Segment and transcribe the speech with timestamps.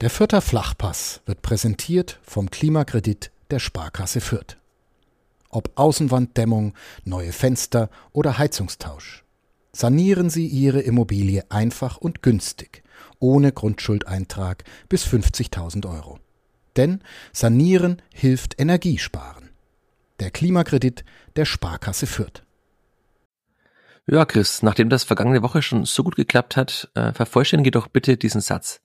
[0.00, 4.56] Der Fürther Flachpass wird präsentiert vom Klimakredit der Sparkasse Fürth.
[5.50, 6.72] Ob Außenwanddämmung,
[7.04, 9.24] neue Fenster oder Heizungstausch.
[9.72, 12.82] Sanieren Sie Ihre Immobilie einfach und günstig,
[13.18, 16.18] ohne Grundschuldeintrag bis 50.000 Euro.
[16.76, 17.02] Denn
[17.34, 19.50] Sanieren hilft Energiesparen.
[20.18, 21.04] Der Klimakredit
[21.36, 22.42] der Sparkasse Fürth.
[24.06, 28.16] Ja, Chris, nachdem das vergangene Woche schon so gut geklappt hat, äh, vervollständige doch bitte
[28.16, 28.80] diesen Satz.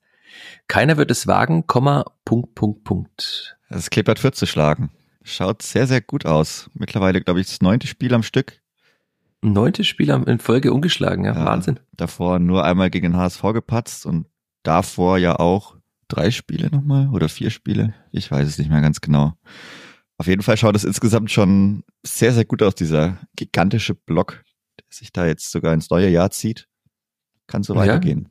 [0.68, 3.58] Keiner wird es wagen, Komma, Punkt, Punkt, Punkt.
[3.70, 4.92] Das Klippert wird zu schlagen.
[5.24, 6.70] Schaut sehr, sehr gut aus.
[6.74, 8.62] Mittlerweile, glaube ich, das neunte Spiel am Stück.
[9.42, 11.80] Neunte Spiel in Folge ungeschlagen, ja, ja Wahnsinn.
[11.94, 14.28] Davor nur einmal gegen den HSV gepatzt und
[14.64, 15.76] davor ja auch
[16.08, 17.94] drei Spiele nochmal oder vier Spiele.
[18.12, 19.34] Ich weiß es nicht mehr ganz genau.
[20.18, 24.44] Auf jeden Fall schaut es insgesamt schon sehr, sehr gut aus, dieser gigantische Block,
[24.80, 26.68] der sich da jetzt sogar ins neue Jahr zieht.
[27.48, 28.30] Kann so weitergehen.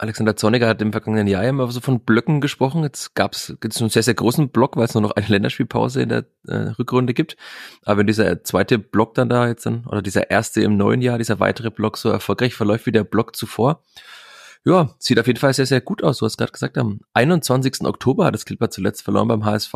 [0.00, 2.84] Alexander Zorniger hat im vergangenen Jahr immer so von Blöcken gesprochen.
[2.84, 6.08] Jetzt gab es einen sehr, sehr großen Block, weil es nur noch eine Länderspielpause in
[6.08, 7.36] der äh, Rückrunde gibt.
[7.84, 11.18] Aber wenn dieser zweite Block dann da jetzt dann, oder dieser erste im neuen Jahr,
[11.18, 13.82] dieser weitere Block so erfolgreich verläuft wie der Block zuvor,
[14.64, 16.18] ja, sieht auf jeden Fall sehr, sehr gut aus.
[16.18, 17.82] Du hast gerade gesagt, am 21.
[17.82, 19.74] Oktober hat das Clipper zuletzt verloren beim HSV.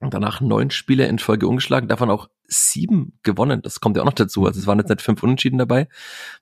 [0.00, 3.60] Danach neun Spiele in Folge umgeschlagen, davon auch sieben gewonnen.
[3.60, 4.46] Das kommt ja auch noch dazu.
[4.46, 5.88] Also es waren jetzt nicht fünf Unentschieden dabei,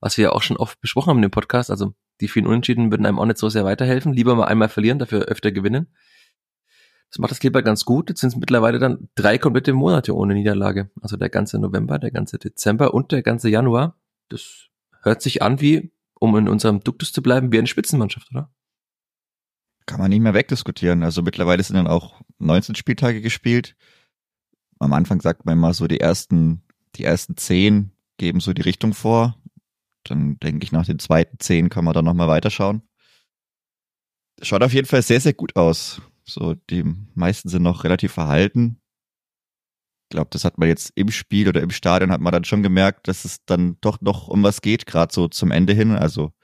[0.00, 1.70] was wir ja auch schon oft besprochen haben in dem Podcast.
[1.70, 4.12] Also die vielen Unentschieden würden einem auch nicht so sehr weiterhelfen.
[4.12, 5.88] Lieber mal einmal verlieren, dafür öfter gewinnen.
[7.10, 8.10] Das macht das Kleber ganz gut.
[8.10, 10.90] Jetzt sind es mittlerweile dann drei komplette Monate ohne Niederlage.
[11.00, 13.96] Also der ganze November, der ganze Dezember und der ganze Januar.
[14.28, 14.66] Das
[15.02, 18.50] hört sich an wie, um in unserem Duktus zu bleiben, wie eine Spitzenmannschaft, oder?
[19.88, 21.02] Kann man nicht mehr wegdiskutieren.
[21.02, 23.74] Also mittlerweile sind dann auch 19 Spieltage gespielt.
[24.78, 26.62] Am Anfang sagt man immer so, die ersten,
[26.96, 29.38] die ersten zehn geben so die Richtung vor.
[30.04, 32.82] Dann denke ich, nach den zweiten zehn kann man dann nochmal weiterschauen.
[34.42, 36.02] Schaut auf jeden Fall sehr, sehr gut aus.
[36.22, 38.82] So, die meisten sind noch relativ verhalten.
[40.04, 42.62] Ich glaube, das hat man jetzt im Spiel oder im Stadion hat man dann schon
[42.62, 45.92] gemerkt, dass es dann doch noch um was geht, gerade so zum Ende hin.
[45.92, 46.34] Also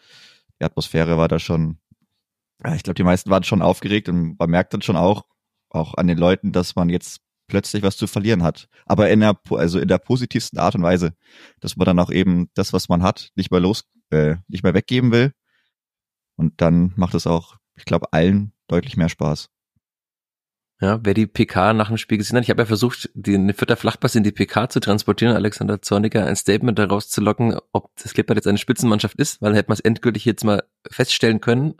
[0.61, 1.77] die Atmosphäre war da schon,
[2.73, 5.25] ich glaube, die meisten waren schon aufgeregt und man merkt dann schon auch,
[5.69, 8.69] auch an den Leuten, dass man jetzt plötzlich was zu verlieren hat.
[8.87, 11.15] Aber in der, also in der positivsten Art und Weise,
[11.61, 14.75] dass man dann auch eben das, was man hat, nicht mehr los, äh, nicht mehr
[14.75, 15.33] weggeben will.
[16.37, 19.51] Und dann macht es auch, ich glaube, allen deutlich mehr Spaß.
[20.81, 23.77] Ja, wer die PK nach dem Spiel gesehen hat, ich habe ja versucht, den vierter
[23.77, 28.13] Flachpass in die PK zu transportieren, Alexander Zorniger ein Statement daraus zu locken, ob das
[28.13, 31.75] Clipper jetzt eine Spitzenmannschaft ist, weil dann hätte man es endgültig jetzt mal feststellen können.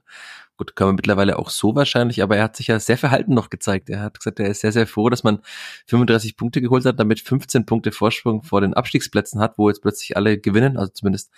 [0.57, 3.51] Gut, kann man mittlerweile auch so wahrscheinlich, aber er hat sich ja sehr verhalten noch
[3.51, 3.91] gezeigt.
[3.91, 5.41] Er hat gesagt, er ist sehr, sehr froh, dass man
[5.87, 10.17] 35 Punkte geholt hat, damit 15 Punkte Vorsprung vor den Abstiegsplätzen hat, wo jetzt plötzlich
[10.17, 11.33] alle gewinnen, also zumindest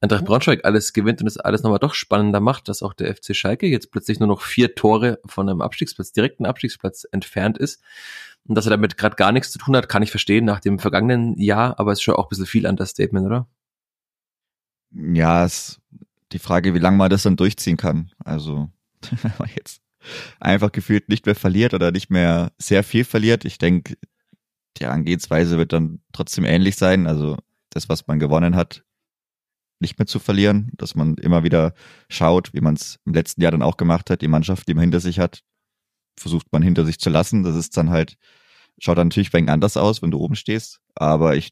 [0.00, 3.34] Eintracht Braunschweig alles gewinnt und es alles nochmal doch spannender macht, dass auch der FC
[3.34, 7.82] Schalke jetzt plötzlich nur noch vier Tore von einem Abstiegsplatz, direkten Abstiegsplatz entfernt ist.
[8.46, 10.78] Und dass er damit gerade gar nichts zu tun hat, kann ich verstehen nach dem
[10.78, 13.48] vergangenen Jahr, aber es ist schon auch ein bisschen viel an das Statement, oder?
[14.92, 15.80] Ja, es
[16.32, 18.10] die Frage, wie lange man das dann durchziehen kann.
[18.24, 18.70] Also,
[19.22, 19.80] wenn man jetzt
[20.40, 23.44] einfach gefühlt nicht mehr verliert oder nicht mehr sehr viel verliert.
[23.44, 23.96] Ich denke,
[24.78, 27.06] die Angehensweise wird dann trotzdem ähnlich sein.
[27.06, 27.36] Also
[27.70, 28.84] das, was man gewonnen hat,
[29.80, 31.74] nicht mehr zu verlieren, dass man immer wieder
[32.08, 34.82] schaut, wie man es im letzten Jahr dann auch gemacht hat, die Mannschaft, die man
[34.82, 35.42] hinter sich hat,
[36.18, 37.44] versucht man hinter sich zu lassen.
[37.44, 38.16] Das ist dann halt,
[38.78, 40.80] schaut dann natürlich ein wenig anders aus, wenn du oben stehst.
[40.94, 41.50] Aber ich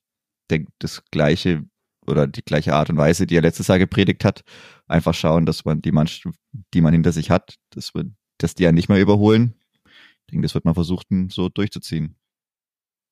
[0.50, 1.64] denke, das Gleiche
[2.08, 4.42] oder die gleiche Art und Weise, die er letztes Jahr gepredigt hat,
[4.86, 6.36] einfach schauen, dass man die Mannschaft,
[6.74, 8.04] die man hinter sich hat, dass, wir,
[8.38, 9.54] dass die ja nicht mehr überholen.
[9.84, 12.16] Ich denke, das wird man versuchen, so durchzuziehen.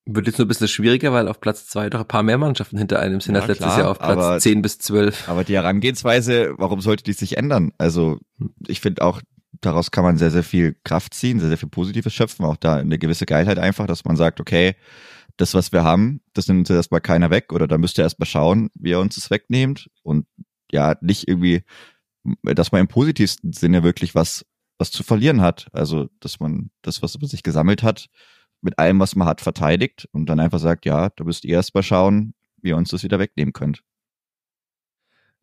[0.07, 2.77] Wird jetzt nur ein bisschen schwieriger, weil auf Platz zwei doch ein paar mehr Mannschaften
[2.77, 5.27] hinter einem sind ja, als letztes klar, Jahr auf Platz aber, 10 bis 12.
[5.27, 7.71] Aber die Herangehensweise, warum sollte die sich ändern?
[7.79, 8.19] Also
[8.67, 9.21] ich finde auch,
[9.61, 12.75] daraus kann man sehr, sehr viel Kraft ziehen, sehr, sehr viel Positives schöpfen, auch da
[12.75, 14.75] eine gewisse Geilheit einfach, dass man sagt, okay,
[15.37, 18.27] das, was wir haben, das nimmt uns erstmal keiner weg oder da müsst ihr erstmal
[18.27, 20.25] schauen, wie ihr uns das wegnehmt und
[20.71, 21.63] ja, nicht irgendwie,
[22.43, 24.45] dass man im positivsten Sinne wirklich was,
[24.77, 25.67] was zu verlieren hat.
[25.73, 28.07] Also, dass man das, was man sich gesammelt hat,
[28.61, 31.83] mit allem, was man hat, verteidigt und dann einfach sagt, ja, da müsst ihr erstmal
[31.83, 33.83] schauen, wie ihr uns das wieder wegnehmen könnt.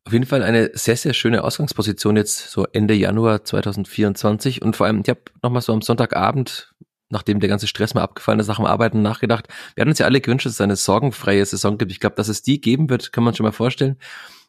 [0.04, 4.86] Auf jeden Fall eine sehr, sehr schöne Ausgangsposition jetzt so Ende Januar 2024 und vor
[4.86, 6.74] allem, ich habe nochmal so am Sonntagabend
[7.12, 9.46] nachdem der ganze Stress mal abgefallen ist, nach dem Arbeiten nachgedacht.
[9.74, 11.92] Wir hatten uns ja alle gewünscht, dass es eine sorgenfreie Saison gibt.
[11.92, 13.96] Ich glaube, dass es die geben wird, kann man schon mal vorstellen.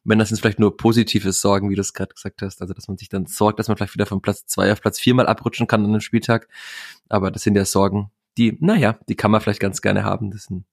[0.06, 2.88] Wenn das jetzt vielleicht nur positive Sorgen, wie du es gerade gesagt hast, also dass
[2.88, 5.28] man sich dann sorgt, dass man vielleicht wieder von Platz zwei auf Platz vier mal
[5.28, 6.48] abrutschen kann an einem Spieltag.
[7.10, 10.32] Aber das sind ja Sorgen, die, naja, die kann man vielleicht ganz gerne haben.
[10.32, 10.66] Das sind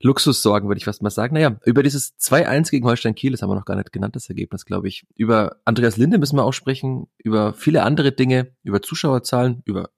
[0.00, 1.34] Luxussorgen, würde ich fast mal sagen.
[1.34, 4.28] Naja, über dieses 2-1 gegen Holstein Kiel, das haben wir noch gar nicht genannt, das
[4.28, 5.06] Ergebnis, glaube ich.
[5.14, 9.90] Über Andreas Linde müssen wir auch sprechen, über viele andere Dinge, über Zuschauerzahlen, über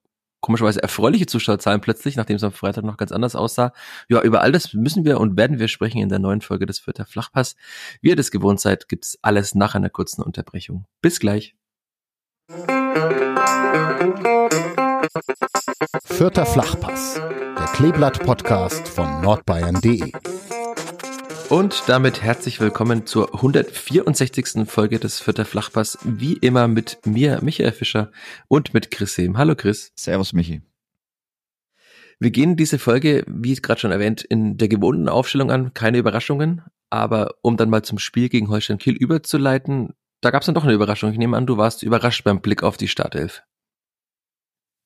[0.45, 3.73] komischerweise erfreuliche Zuschauerzahlen plötzlich, nachdem es am Freitag noch ganz anders aussah.
[4.09, 6.77] Ja, über all das müssen wir und werden wir sprechen in der neuen Folge des
[6.77, 7.55] Vierter Flachpass.
[8.01, 10.85] Wie ihr das gewohnt seid, gibt's alles nach einer kurzen Unterbrechung.
[11.01, 11.55] Bis gleich.
[16.05, 17.15] Vierter Flachpass,
[17.57, 20.11] der Kleeblatt-Podcast von nordbayern.de.
[21.49, 24.67] Und damit herzlich willkommen zur 164.
[24.67, 25.99] Folge des Vierter Flachpass.
[26.03, 28.11] Wie immer mit mir, Michael Fischer,
[28.47, 29.37] und mit Chris Sehm.
[29.37, 29.91] Hallo Chris.
[29.95, 30.63] Servus Michi.
[32.19, 35.73] Wir gehen diese Folge, wie gerade schon erwähnt, in der gewohnten Aufstellung an.
[35.75, 36.63] Keine Überraschungen.
[36.89, 40.63] Aber um dann mal zum Spiel gegen Holstein Kiel überzuleiten, da gab es dann doch
[40.63, 41.11] eine Überraschung.
[41.11, 43.43] Ich nehme an, du warst überrascht beim Blick auf die Startelf.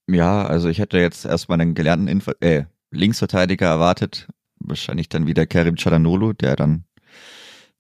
[0.08, 4.28] Ja, also ich hätte jetzt erstmal einen gelernten Info äh, Linksverteidiger erwartet,
[4.69, 6.86] wahrscheinlich dann wieder Kerim Chalanolu, der dann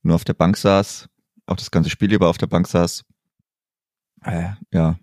[0.01, 1.09] nur auf der Bank saß,
[1.45, 3.03] auch das ganze Spiel über auf der Bank saß.
[4.23, 4.99] Äh, ja,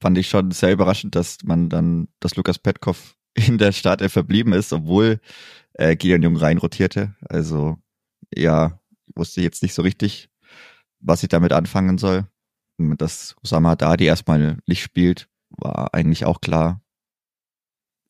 [0.00, 4.52] fand ich schon sehr überraschend, dass man dann, dass Lukas Petkov in der Startelf verblieben
[4.52, 5.20] ist, obwohl
[5.74, 7.14] äh, Gideon Jung reinrotierte.
[7.28, 7.78] Also
[8.34, 8.80] ja,
[9.14, 10.30] wusste jetzt nicht so richtig,
[11.00, 12.26] was ich damit anfangen soll.
[12.78, 16.80] Dass Osama Dadi erstmal nicht spielt, war eigentlich auch klar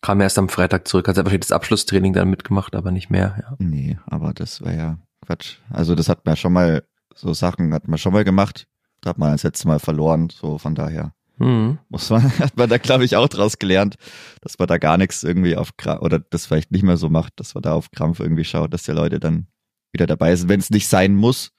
[0.00, 3.56] kam erst am Freitag zurück, hat einfach das Abschlusstraining dann mitgemacht, aber nicht mehr, ja.
[3.58, 5.58] Nee, aber das war ja Quatsch.
[5.68, 8.66] Also das hat man schon mal, so Sachen hat man schon mal gemacht.
[9.02, 11.14] Da hat man das letzte Mal verloren, so von daher.
[11.38, 11.78] Mhm.
[11.88, 13.96] Muss man, hat man da, glaube ich, auch draus gelernt,
[14.40, 17.34] dass man da gar nichts irgendwie auf Krampf, oder das vielleicht nicht mehr so macht,
[17.36, 19.46] dass man da auf Krampf irgendwie schaut, dass die Leute dann
[19.92, 21.52] wieder dabei sind, wenn es nicht sein muss.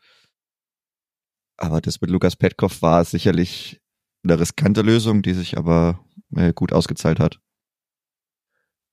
[1.57, 3.81] Aber das mit Lukas Petkov war sicherlich
[4.23, 5.99] eine riskante Lösung, die sich aber
[6.35, 7.39] äh, gut ausgezahlt hat.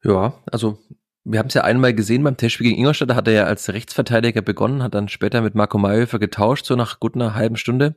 [0.04, 0.78] Ja, also
[1.24, 3.68] wir haben es ja einmal gesehen beim Testspiel gegen Ingolstadt, da hat er ja als
[3.68, 7.96] Rechtsverteidiger begonnen, hat dann später mit Marco Mayhofer getauscht, so nach gut einer halben Stunde.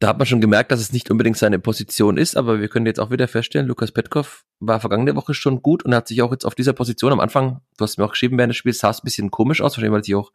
[0.00, 2.86] Da hat man schon gemerkt, dass es nicht unbedingt seine Position ist, aber wir können
[2.86, 6.32] jetzt auch wieder feststellen, Lukas Petkov war vergangene Woche schon gut und hat sich auch
[6.32, 8.90] jetzt auf dieser Position am Anfang, du hast mir auch geschrieben während des Spiels, sah
[8.90, 10.32] es ein bisschen komisch aus, wahrscheinlich weil er sich auch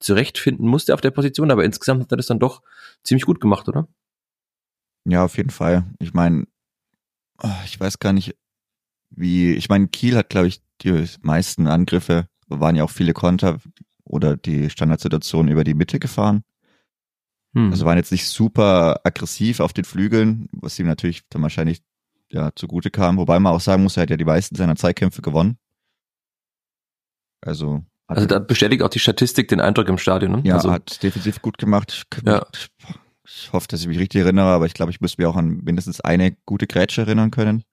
[0.00, 2.62] zurechtfinden musste auf der Position, aber insgesamt hat er das dann doch
[3.02, 3.88] ziemlich gut gemacht, oder?
[5.08, 5.84] Ja, auf jeden Fall.
[5.98, 6.46] Ich meine,
[7.42, 8.36] oh, ich weiß gar nicht,
[9.16, 13.58] wie, ich meine, Kiel hat, glaube ich, die meisten Angriffe, waren ja auch viele Konter
[14.04, 16.44] oder die Standardsituation über die Mitte gefahren.
[17.54, 17.70] Hm.
[17.70, 21.82] Also waren jetzt nicht super aggressiv auf den Flügeln, was ihm natürlich dann wahrscheinlich
[22.30, 23.16] ja zugute kam.
[23.16, 25.58] Wobei man auch sagen muss, er hat ja die meisten seiner Zeitkämpfe gewonnen.
[27.40, 30.32] Also also da bestätigt auch die Statistik den Eindruck im Stadion.
[30.32, 30.42] Ne?
[30.44, 32.04] Ja, also, hat defensiv gut gemacht.
[32.24, 32.46] Ja.
[33.24, 35.60] Ich hoffe, dass ich mich richtig erinnere, aber ich glaube, ich müsste mir auch an
[35.64, 37.64] mindestens eine gute Grätsche erinnern können.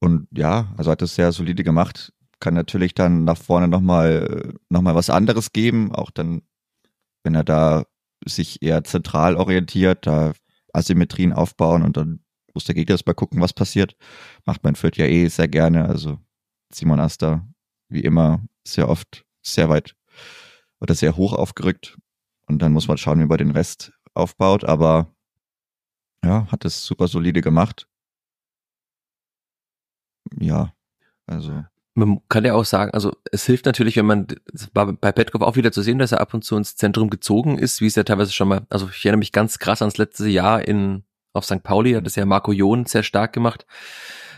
[0.00, 2.12] Und ja, also hat das sehr solide gemacht.
[2.40, 6.42] Kann natürlich dann nach vorne nochmal noch mal was anderes geben, auch dann,
[7.24, 7.84] wenn er da
[8.24, 10.32] sich eher zentral orientiert, da
[10.72, 12.20] Asymmetrien aufbauen und dann
[12.54, 13.96] muss der Gegner erstmal gucken, was passiert.
[14.44, 15.86] Macht man Fürth ja eh sehr gerne.
[15.86, 16.18] Also
[16.72, 17.46] Simon Asta,
[17.88, 19.96] wie immer, sehr oft sehr weit
[20.80, 21.98] oder sehr hoch aufgerückt.
[22.46, 24.64] Und dann muss man schauen, wie man den Rest aufbaut.
[24.64, 25.14] Aber
[26.24, 27.88] ja, hat es super solide gemacht
[30.38, 30.72] ja,
[31.26, 31.64] also.
[31.94, 35.42] Man kann ja auch sagen, also es hilft natürlich, wenn man, es war bei Petkov
[35.42, 37.96] auch wieder zu sehen, dass er ab und zu ins Zentrum gezogen ist, wie es
[37.96, 41.02] ja teilweise schon mal, also ich erinnere mich ganz krass ans letzte Jahr in,
[41.32, 41.64] auf St.
[41.64, 43.66] Pauli, hat das ja Marco John sehr stark gemacht.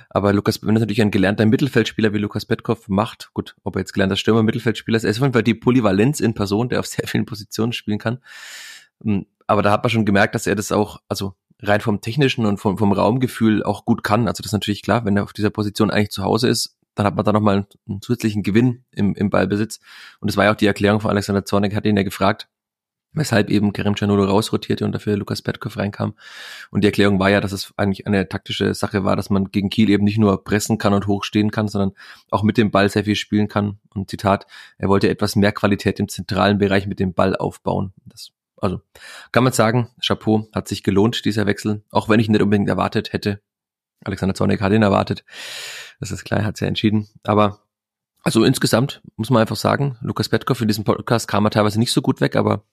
[0.08, 3.80] Aber Lukas, wenn das natürlich ein gelernter Mittelfeldspieler wie Lukas Petkov macht, gut, ob er
[3.80, 6.80] jetzt gelernter Stürmer, Mittelfeldspieler ist, er ist auf jeden Fall die Polyvalenz in Person, der
[6.80, 8.18] auf sehr vielen Positionen spielen kann.
[9.02, 12.46] Hm, aber da hat man schon gemerkt, dass er das auch, also rein vom technischen
[12.46, 14.28] und vom, vom Raumgefühl auch gut kann.
[14.28, 17.06] Also das ist natürlich klar, wenn er auf dieser Position eigentlich zu Hause ist, dann
[17.06, 19.80] hat man da nochmal einen, zusätzlichen Gewinn im, im Ballbesitz.
[20.20, 22.48] Und das war ja auch die Erklärung von Alexander Zornig, hat ihn ja gefragt,
[23.12, 26.14] weshalb eben Kerem Canolo rausrotierte und dafür Lukas Petkov reinkam.
[26.70, 29.70] Und die Erklärung war ja, dass es eigentlich eine taktische Sache war, dass man gegen
[29.70, 31.92] Kiel eben nicht nur pressen kann und hochstehen kann, sondern
[32.30, 33.78] auch mit dem Ball sehr viel spielen kann.
[33.94, 34.46] Und Zitat,
[34.78, 37.92] er wollte etwas mehr Qualität im zentralen Bereich mit dem Ball aufbauen.
[38.06, 38.80] Das also
[39.32, 42.68] kann man sagen, Chapeau, hat sich gelohnt, dieser Wechsel, auch wenn ich ihn nicht unbedingt
[42.68, 43.40] erwartet hätte.
[44.04, 45.24] Alexander Zornig hat ihn erwartet.
[46.00, 47.08] Das ist klar, hat es ja entschieden.
[47.22, 47.60] Aber
[48.22, 51.92] also insgesamt muss man einfach sagen, Lukas Petkov in diesem Podcast kam er teilweise nicht
[51.92, 52.64] so gut weg, aber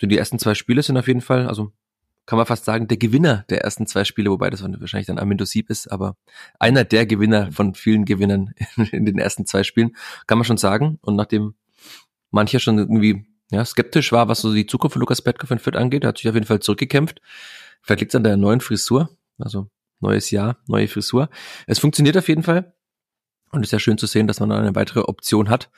[0.00, 1.72] die ersten zwei Spiele sind auf jeden Fall, also
[2.24, 5.44] kann man fast sagen, der Gewinner der ersten zwei Spiele, wobei das wahrscheinlich dann Amindo
[5.44, 6.16] Sieb ist, aber
[6.58, 10.56] einer der Gewinner von vielen Gewinnern in, in den ersten zwei Spielen, kann man schon
[10.56, 10.98] sagen.
[11.02, 11.54] Und nachdem
[12.30, 15.76] mancher schon irgendwie ja, skeptisch war, was so die Zukunft von Lukas Petkov in Fürth
[15.76, 16.04] angeht.
[16.04, 17.20] Er hat sich auf jeden Fall zurückgekämpft.
[17.82, 19.10] Vielleicht liegt es an der neuen Frisur.
[19.38, 19.68] Also
[20.00, 21.28] neues Jahr, neue Frisur.
[21.66, 22.74] Es funktioniert auf jeden Fall.
[23.50, 25.70] Und ist ja schön zu sehen, dass man da eine weitere Option hat.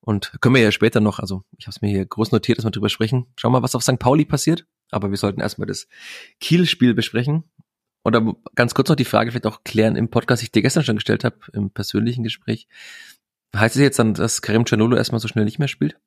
[0.00, 2.64] Und können wir ja später noch, also ich habe es mir hier groß notiert, dass
[2.64, 3.26] wir drüber sprechen.
[3.36, 4.00] Schauen wir mal, was auf St.
[4.00, 4.66] Pauli passiert.
[4.90, 5.86] Aber wir sollten erstmal das
[6.40, 7.44] Kiel-Spiel besprechen.
[8.04, 10.84] Oder ganz kurz noch die Frage vielleicht auch klären im Podcast, die ich dir gestern
[10.84, 12.66] schon gestellt habe, im persönlichen Gespräch.
[13.54, 15.98] Heißt es jetzt dann, dass Karim Canolo erstmal so schnell nicht mehr spielt?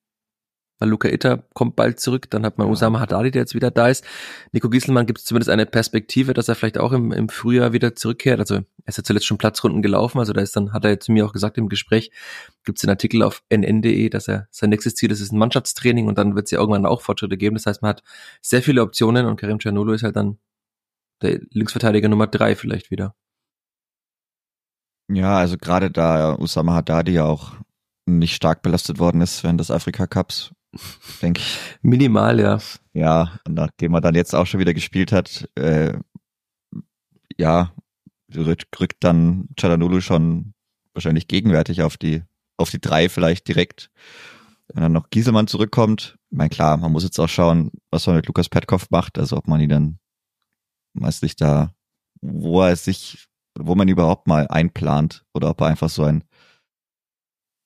[0.80, 3.90] Weil Luca Itter kommt bald zurück, dann hat man Osama Haddadi, der jetzt wieder da
[3.90, 4.06] ist.
[4.52, 7.96] Nico Gieselmann gibt es zumindest eine Perspektive, dass er vielleicht auch im, im Frühjahr wieder
[7.96, 8.40] zurückkehrt.
[8.40, 11.12] Also er ist ja zuletzt schon Platzrunden gelaufen, also da ist dann, hat er zu
[11.12, 12.12] mir auch gesagt im Gespräch,
[12.64, 16.08] gibt es einen Artikel auf nn.de, dass er sein nächstes Ziel ist, ist ein Mannschaftstraining
[16.08, 17.56] und dann wird es ja irgendwann auch Fortschritte geben.
[17.56, 18.04] Das heißt, man hat
[18.42, 20.40] sehr viele Optionen und Karim Cianolo ist halt dann
[21.22, 23.16] der Linksverteidiger Nummer drei vielleicht wieder.
[25.12, 27.54] Ja, also gerade da Osama Haddadi ja auch
[28.06, 30.52] nicht stark belastet worden ist während des Afrika Cups,
[31.22, 31.60] denke ich.
[31.82, 32.60] Minimal, ja.
[32.94, 35.98] Ja, nachdem er dann jetzt auch schon wieder gespielt hat, äh,
[37.38, 37.74] ja,
[38.36, 40.54] rückt, dann Chalanulu schon
[40.94, 42.24] wahrscheinlich gegenwärtig auf die,
[42.58, 43.90] auf die drei vielleicht direkt.
[44.68, 48.18] Wenn dann noch Gieselmann zurückkommt, ich meine, klar, man muss jetzt auch schauen, was man
[48.18, 50.00] mit Lukas Petkov macht, also ob man ihn dann
[50.94, 51.74] meistlich da,
[52.22, 56.24] wo er sich, wo man überhaupt mal einplant oder ob er einfach so ein,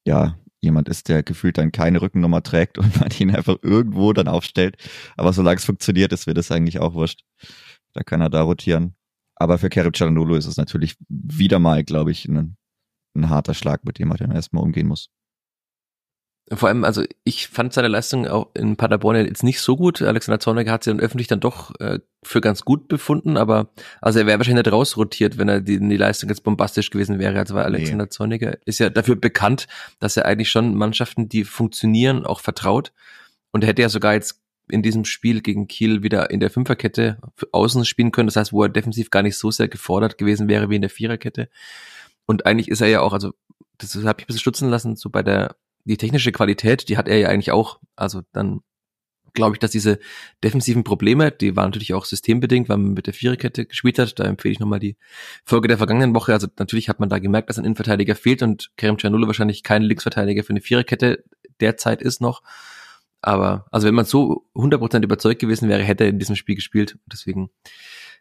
[0.06, 4.27] ja, jemand ist, der gefühlt dann keine Rückennummer trägt und man ihn einfach irgendwo dann
[4.27, 4.77] aufstellt.
[5.17, 7.24] Aber solange es funktioniert, ist mir das eigentlich auch wurscht.
[7.93, 8.96] Da kann er da rotieren.
[9.36, 12.55] Aber für Kerem Cialanolo ist es natürlich wieder mal, glaube ich, ein,
[13.15, 15.10] ein harter Schlag, mit dem er dann erstmal umgehen muss.
[16.52, 20.02] Vor allem, also ich fand seine Leistung auch in Paderborn jetzt nicht so gut.
[20.02, 23.70] Alexander Zorniger hat sie dann öffentlich dann doch äh, für ganz gut befunden, aber
[24.02, 27.40] also er wäre wahrscheinlich nicht rausrotiert, wenn er die, die Leistung jetzt bombastisch gewesen wäre.
[27.40, 28.10] Also weil Alexander nee.
[28.10, 29.68] Zorniger ist ja dafür bekannt,
[30.00, 32.92] dass er eigentlich schon Mannschaften, die funktionieren, auch vertraut.
[33.52, 37.20] Und er hätte ja sogar jetzt in diesem Spiel gegen Kiel wieder in der Fünferkette
[37.52, 38.28] außen spielen können.
[38.28, 40.90] Das heißt, wo er defensiv gar nicht so sehr gefordert gewesen wäre wie in der
[40.90, 41.50] Viererkette.
[42.26, 43.34] Und eigentlich ist er ja auch, also
[43.78, 47.08] das habe ich ein bisschen stutzen lassen, so bei der die technische Qualität, die hat
[47.08, 47.80] er ja eigentlich auch.
[47.96, 48.62] Also dann
[49.34, 50.00] glaube ich, dass diese
[50.44, 54.20] defensiven Probleme, die waren natürlich auch systembedingt, weil man mit der Viererkette gespielt hat.
[54.20, 54.96] Da empfehle ich nochmal die
[55.44, 56.34] Folge der vergangenen Woche.
[56.34, 59.82] Also natürlich hat man da gemerkt, dass ein Innenverteidiger fehlt und Kerem Cianullo wahrscheinlich kein
[59.82, 61.24] Linksverteidiger für eine Viererkette
[61.60, 62.42] derzeit ist noch.
[63.22, 66.98] Aber also wenn man so 100% überzeugt gewesen wäre, hätte er in diesem Spiel gespielt.
[67.12, 67.50] Deswegen,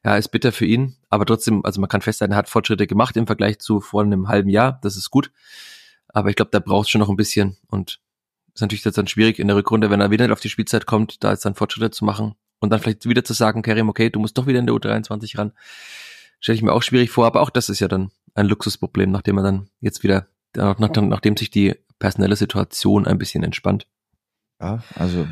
[0.04, 0.96] ja, ist bitter für ihn.
[1.10, 4.28] Aber trotzdem, also man kann festhalten, er hat Fortschritte gemacht im Vergleich zu vor einem
[4.28, 4.78] halben Jahr.
[4.82, 5.30] Das ist gut.
[6.12, 7.56] Aber ich glaube, da braucht schon noch ein bisschen.
[7.68, 8.00] Und
[8.54, 11.24] ist natürlich jetzt dann schwierig in der Rückrunde, wenn er wieder auf die Spielzeit kommt,
[11.24, 14.20] da jetzt dann Fortschritte zu machen und dann vielleicht wieder zu sagen, Karim, okay, du
[14.20, 15.52] musst doch wieder in der U23 ran.
[16.38, 19.38] Stelle ich mir auch schwierig vor, aber auch das ist ja dann ein Luxusproblem, nachdem
[19.38, 23.86] er dann jetzt wieder, nach, nach, nachdem sich die personelle Situation ein bisschen entspannt.
[24.60, 25.26] Ja, also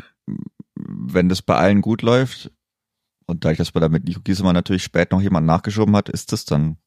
[0.75, 2.51] wenn das bei allen gut läuft
[3.27, 6.09] und da ich das bei der mit Nico Giesemann natürlich spät noch jemand nachgeschoben hat,
[6.09, 6.79] ist das dann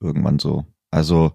[0.00, 0.66] irgendwann so.
[0.90, 1.34] Also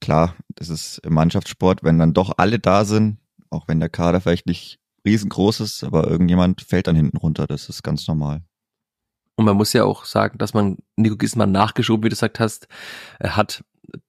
[0.00, 3.18] klar, das ist im Mannschaftssport, wenn dann doch alle da sind,
[3.50, 7.68] auch wenn der Kader vielleicht nicht riesengroß ist, aber irgendjemand fällt dann hinten runter, das
[7.68, 8.42] ist ganz normal.
[9.36, 12.68] Und man muss ja auch sagen, dass man Nico Gismann nachgeschoben, wie du gesagt hast,
[13.20, 13.64] hat,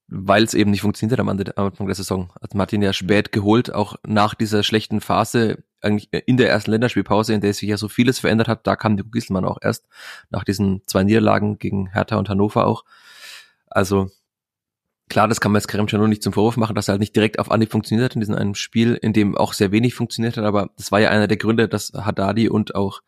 [0.08, 2.32] weil es eben nicht funktioniert hat am Anfang der Saison.
[2.40, 7.34] Also Martin ja spät geholt, auch nach dieser schlechten Phase, eigentlich in der ersten Länderspielpause,
[7.34, 9.88] in der sich ja so vieles verändert hat, da kam Nico Gismann auch erst
[10.30, 12.86] nach diesen zwei Niederlagen gegen Hertha und Hannover auch.
[13.68, 14.12] Also
[15.08, 17.38] Klar, das kann man jetzt Karim nicht zum Vorwurf machen, dass er halt nicht direkt
[17.38, 20.46] auf Anhieb funktioniert hat in diesem einem Spiel, in dem auch sehr wenig funktioniert hat,
[20.46, 23.02] aber das war ja einer der Gründe, dass Haddadi und auch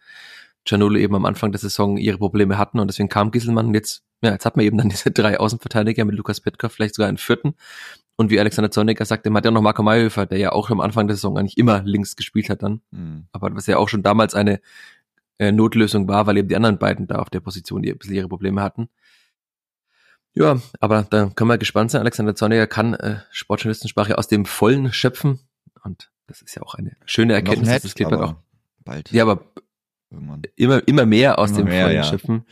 [0.66, 4.04] Canolo eben am Anfang der Saison ihre Probleme hatten und deswegen kam Gisselmann und jetzt,
[4.22, 7.18] ja, jetzt hat man eben dann diese drei Außenverteidiger mit Lukas Petkov, vielleicht sogar einen
[7.18, 7.56] vierten
[8.16, 10.82] und wie Alexander Zorniger sagte, man hat ja noch Marco Mayhofer, der ja auch am
[10.82, 13.25] Anfang der Saison eigentlich immer links gespielt hat dann, mhm.
[13.32, 14.60] aber was ja auch schon damals eine
[15.39, 18.16] äh, Notlösung war, weil eben die anderen beiden da auf der Position die ein bisschen
[18.16, 18.89] ihre Probleme hatten.
[20.38, 22.01] Ja, aber da können wir gespannt sein.
[22.01, 25.39] Alexander Zorniger kann äh, Sportjournalistensprache aus dem Vollen schöpfen.
[25.84, 27.70] Und das ist ja auch eine schöne Erkenntnis.
[27.70, 28.36] Nett, das klingt auch
[28.84, 29.12] bald.
[29.12, 29.46] Ja, aber
[30.10, 30.44] Irgendwann.
[30.56, 32.03] immer, immer mehr aus immer dem mehr, Vollen ja.
[32.03, 32.46] schöpfen.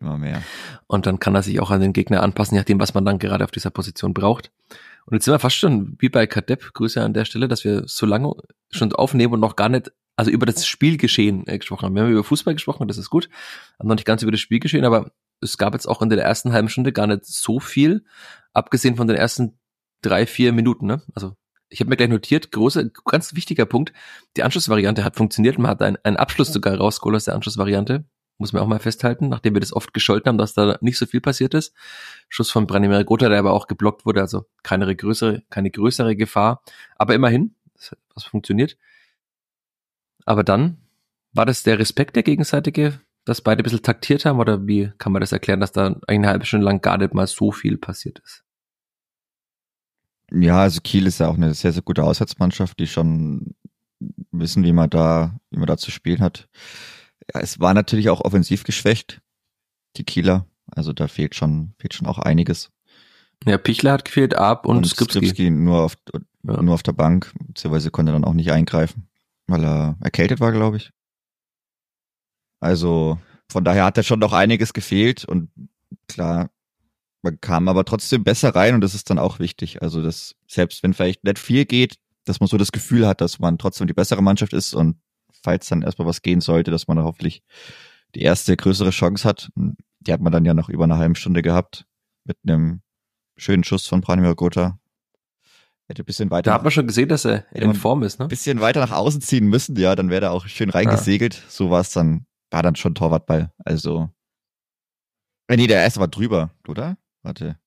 [0.00, 0.42] Immer mehr.
[0.86, 3.18] Und dann kann er sich auch an den Gegner anpassen, je nachdem, was man dann
[3.18, 4.50] gerade auf dieser Position braucht.
[5.06, 7.84] Und jetzt sind wir fast schon wie bei Kadepp, Grüße an der Stelle, dass wir
[7.86, 8.32] so lange
[8.70, 11.94] schon aufnehmen und noch gar nicht, also über das Spielgeschehen äh, gesprochen haben.
[11.94, 13.28] Wir haben über Fußball gesprochen, das ist gut,
[13.78, 16.52] aber noch nicht ganz über das Spielgeschehen, aber es gab jetzt auch in der ersten
[16.52, 18.04] halben Stunde gar nicht so viel,
[18.52, 19.58] abgesehen von den ersten
[20.02, 20.86] drei, vier Minuten.
[20.86, 21.02] Ne?
[21.14, 21.36] Also
[21.68, 23.92] ich habe mir gleich notiert, große, ganz wichtiger Punkt,
[24.36, 28.04] die Anschlussvariante hat funktioniert, man hat einen, einen Abschluss sogar rausgeholt aus der Anschlussvariante,
[28.38, 31.06] muss man auch mal festhalten, nachdem wir das oft gescholten haben, dass da nicht so
[31.06, 31.74] viel passiert ist.
[32.28, 36.62] Schuss von Branimir Gotha, der aber auch geblockt wurde, also keine größere, keine größere Gefahr,
[36.96, 38.76] aber immerhin, das, das funktioniert.
[40.24, 40.78] Aber dann
[41.32, 45.12] war das der Respekt der gegenseitige dass beide ein bisschen taktiert haben oder wie kann
[45.12, 48.20] man das erklären, dass da eine halbe Stunde lang gar nicht mal so viel passiert
[48.20, 48.44] ist?
[50.30, 53.54] Ja, also Kiel ist ja auch eine sehr, sehr gute Auswärtsmannschaft, die schon
[54.30, 56.48] wissen, wie man da, wie man da zu spielen hat.
[57.34, 59.20] Ja, es war natürlich auch offensiv geschwächt,
[59.96, 60.46] die Kieler.
[60.70, 62.70] Also da fehlt schon, fehlt schon auch einiges.
[63.44, 65.18] Ja, Pichler hat gefehlt, Ab und, und Skripski.
[65.18, 65.96] Skripski nur auf,
[66.44, 66.62] ja.
[66.62, 69.08] nur auf der Bank, beziehungsweise konnte dann auch nicht eingreifen,
[69.48, 70.92] weil er erkältet war, glaube ich.
[72.60, 73.18] Also
[73.50, 75.50] von daher hat er schon noch einiges gefehlt und
[76.08, 76.50] klar,
[77.22, 79.82] man kam aber trotzdem besser rein und das ist dann auch wichtig.
[79.82, 83.38] Also das, selbst wenn vielleicht nicht viel geht, dass man so das Gefühl hat, dass
[83.38, 84.96] man trotzdem die bessere Mannschaft ist und
[85.42, 87.42] falls dann erstmal was gehen sollte, dass man da hoffentlich
[88.14, 89.50] die erste größere Chance hat.
[90.00, 91.86] Die hat man dann ja noch über eine halbe Stunde gehabt
[92.24, 92.80] mit einem
[93.36, 94.78] schönen Schuss von Branimir Gotha.
[95.88, 96.50] Hätte ein bisschen weiter.
[96.50, 98.24] Da hat man schon gesehen, dass er in Form ist, ne?
[98.24, 101.34] Ein bisschen weiter nach außen ziehen müssen, ja, dann wäre er auch schön reingesegelt.
[101.34, 101.42] Ja.
[101.48, 103.52] So war es dann, war dann schon Torwartball.
[103.64, 104.10] Also.
[105.48, 106.96] Äh, nee, der erste war drüber, oder?
[107.22, 107.58] Warte.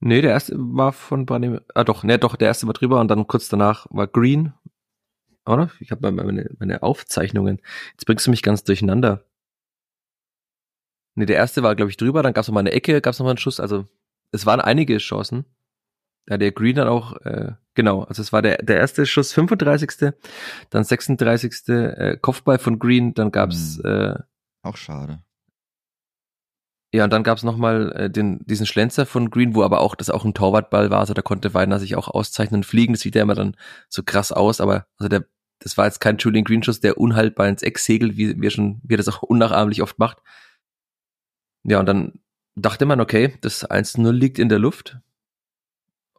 [0.00, 1.64] Nee, der erste war von Branimir.
[1.74, 4.52] Ah doch, nee, doch, der erste war drüber und dann kurz danach war Green.
[5.46, 5.70] Oder?
[5.80, 7.60] Ich habe meine, meine Aufzeichnungen.
[7.92, 9.24] Jetzt bringst du mich ganz durcheinander.
[11.14, 13.12] Nee, der erste war, glaube ich, drüber, dann gab es noch mal eine Ecke, gab
[13.12, 13.86] es noch mal einen Schuss, also
[14.32, 15.46] es waren einige Chancen.
[16.28, 20.12] Ja, der Green dann auch, äh, genau, also es war der, der erste Schuss 35.
[20.70, 21.68] Dann 36.
[21.68, 23.84] Äh, Kopfball von Green, dann gab's hm.
[23.84, 24.14] äh,
[24.62, 25.22] auch schade.
[26.92, 30.10] Ja, und dann gab's nochmal äh, den, diesen Schlenzer von Green, wo aber auch das
[30.10, 32.64] auch ein Torwartball war, also da konnte Weidner sich auch auszeichnen.
[32.64, 33.56] Fliegen, das sieht ja immer dann
[33.88, 35.26] so krass aus, aber also der,
[35.58, 38.80] das war jetzt kein Julian Green Schuss, der unhaltbar ins Eck segelt, wie wir schon,
[38.82, 40.18] wie er das auch unnachahmlich oft macht.
[41.64, 42.20] Ja, und dann
[42.54, 44.98] dachte man, okay, das 1-0 liegt in der Luft.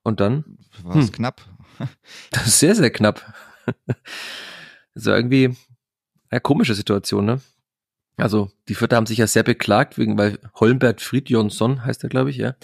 [0.08, 0.46] Und dann?
[0.84, 1.42] War es hm, knapp.
[2.32, 3.34] das ist sehr, sehr knapp.
[4.96, 5.54] so irgendwie
[6.30, 7.42] eine komische Situation, ne?
[8.16, 12.30] Also, die Vierter haben sich ja sehr beklagt, wegen, weil Holmbert Fridjonsson heißt er, glaube
[12.30, 12.56] ich, ja.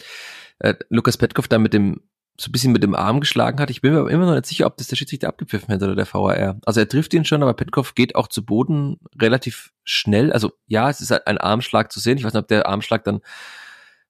[0.59, 1.99] Äh, Lukas Petkov da mit dem,
[2.39, 3.69] so ein bisschen mit dem Arm geschlagen hat.
[3.69, 5.97] Ich bin mir aber immer noch nicht sicher, ob das der Schiedsrichter abgepfiffen hätte oder
[5.97, 6.61] der VAR.
[6.65, 10.31] Also er trifft ihn schon, aber Petkov geht auch zu Boden relativ schnell.
[10.31, 12.17] Also ja, es ist halt ein Armschlag zu sehen.
[12.17, 13.19] Ich weiß nicht, ob der Armschlag dann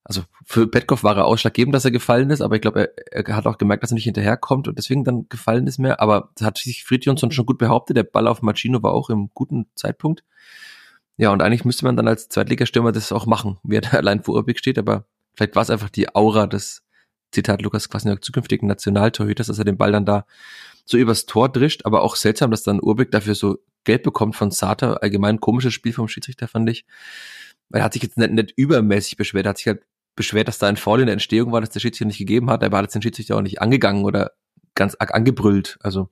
[0.04, 3.36] also für Petkov war er ausschlaggebend, dass er gefallen ist, aber ich glaube, er, er,
[3.36, 6.00] hat auch gemerkt, dass er nicht hinterherkommt und deswegen dann gefallen ist mehr.
[6.00, 7.96] Aber hat sich Fridjonsson schon gut behauptet.
[7.96, 10.22] Der Ball auf Machino war auch im guten Zeitpunkt.
[11.16, 14.22] Ja, und eigentlich müsste man dann als Zweitligastürmer das auch machen, wie er da allein
[14.22, 16.84] vor Urbik steht, aber vielleicht war es einfach die Aura des,
[17.34, 20.24] Zitat Lukas Kwasniok, zukünftigen Nationaltorhüters, dass er den Ball dann da
[20.86, 24.50] so übers Tor drischt, aber auch seltsam, dass dann Urbik dafür so Geld bekommt von
[24.50, 24.94] Sata.
[24.94, 26.86] Allgemein komisches Spiel vom Schiedsrichter, fand ich.
[27.72, 29.82] Er hat sich jetzt nicht, nicht übermäßig beschwert, er hat sich halt
[30.16, 32.62] beschwert, dass da ein Foul in der Entstehung war, dass der Schiedsrichter nicht gegeben hat.
[32.62, 34.32] Er war jetzt den Schiedsrichter auch nicht angegangen oder
[34.74, 35.78] ganz arg angebrüllt.
[35.80, 36.08] Also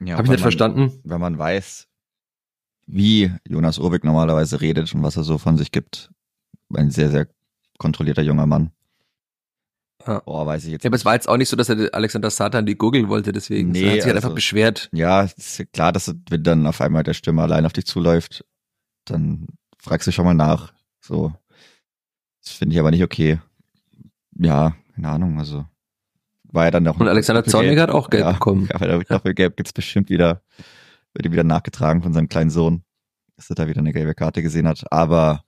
[0.00, 1.00] ja, habe ich nicht man, verstanden.
[1.04, 1.86] Wenn man weiß,
[2.86, 6.10] wie Jonas Urbik normalerweise redet und was er so von sich gibt,
[6.74, 7.28] ein sehr, sehr
[7.78, 8.70] kontrollierter junger Mann.
[10.06, 10.22] Ja.
[10.26, 10.84] Oh, weiß ich jetzt.
[10.84, 13.32] Ja, aber es war jetzt auch nicht so, dass er Alexander Satan die googeln wollte,
[13.32, 13.70] deswegen.
[13.70, 14.90] Nee, er hat sich halt also, einfach beschwert.
[14.92, 18.44] Ja, ist klar, dass wenn dann auf einmal der Stürmer allein auf dich zuläuft,
[19.06, 19.46] dann
[19.78, 20.74] fragst du schon mal nach.
[21.00, 21.32] So,
[22.44, 23.40] das finde ich aber nicht okay.
[24.38, 25.64] Ja, keine Ahnung, also
[26.44, 27.00] war ja dann noch.
[27.00, 28.68] Und Alexander Zornig hat auch Gelb ja, bekommen.
[28.70, 30.42] Ja, aber dafür Gelb gibt's bestimmt wieder,
[31.12, 32.84] wird ihm wieder nachgetragen von seinem kleinen Sohn,
[33.36, 34.84] dass er da wieder eine gelbe Karte gesehen hat.
[34.92, 35.44] Aber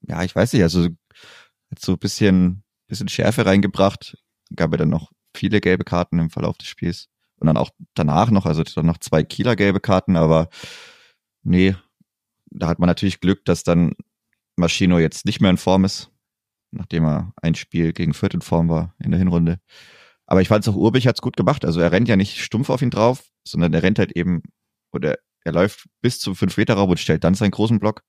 [0.00, 4.16] ja, ich weiß nicht, also hat so ein bisschen, bisschen Schärfe reingebracht.
[4.54, 7.08] Gab ja dann noch viele gelbe Karten im Verlauf des Spiels.
[7.38, 10.48] Und dann auch danach noch, also dann noch zwei Kieler gelbe Karten, aber
[11.42, 11.76] nee,
[12.46, 13.92] da hat man natürlich Glück, dass dann
[14.54, 16.10] Maschino jetzt nicht mehr in Form ist
[16.76, 19.58] nachdem er ein Spiel gegen Fürth in Form war in der Hinrunde.
[20.26, 21.64] Aber ich fand es auch Urbich hat's gut gemacht.
[21.64, 24.42] Also er rennt ja nicht stumpf auf ihn drauf, sondern er rennt halt eben
[24.92, 28.02] oder er läuft bis zum 5-Meter-Raum und stellt dann seinen großen Block.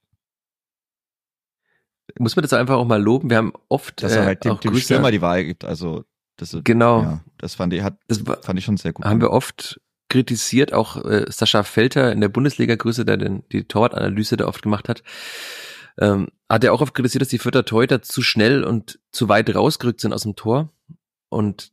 [2.17, 3.29] Muss man das einfach auch mal loben?
[3.29, 5.65] Wir haben oft dass er halt äh, dem, dem Stürmer die Wahl gibt.
[5.65, 6.03] Also
[6.37, 7.01] das, genau.
[7.01, 9.05] Ja, das fand ich hat das war, fand ich schon sehr gut.
[9.05, 13.65] Haben wir oft kritisiert, auch äh, Sascha Felter in der Bundesliga Grüße, der den, die
[13.65, 15.03] Torwartanalyse da oft gemacht hat
[15.99, 19.53] ähm, hat er auch oft kritisiert, dass die Fürther Torhüter zu schnell und zu weit
[19.53, 20.69] rausgerückt sind aus dem Tor.
[21.29, 21.71] Und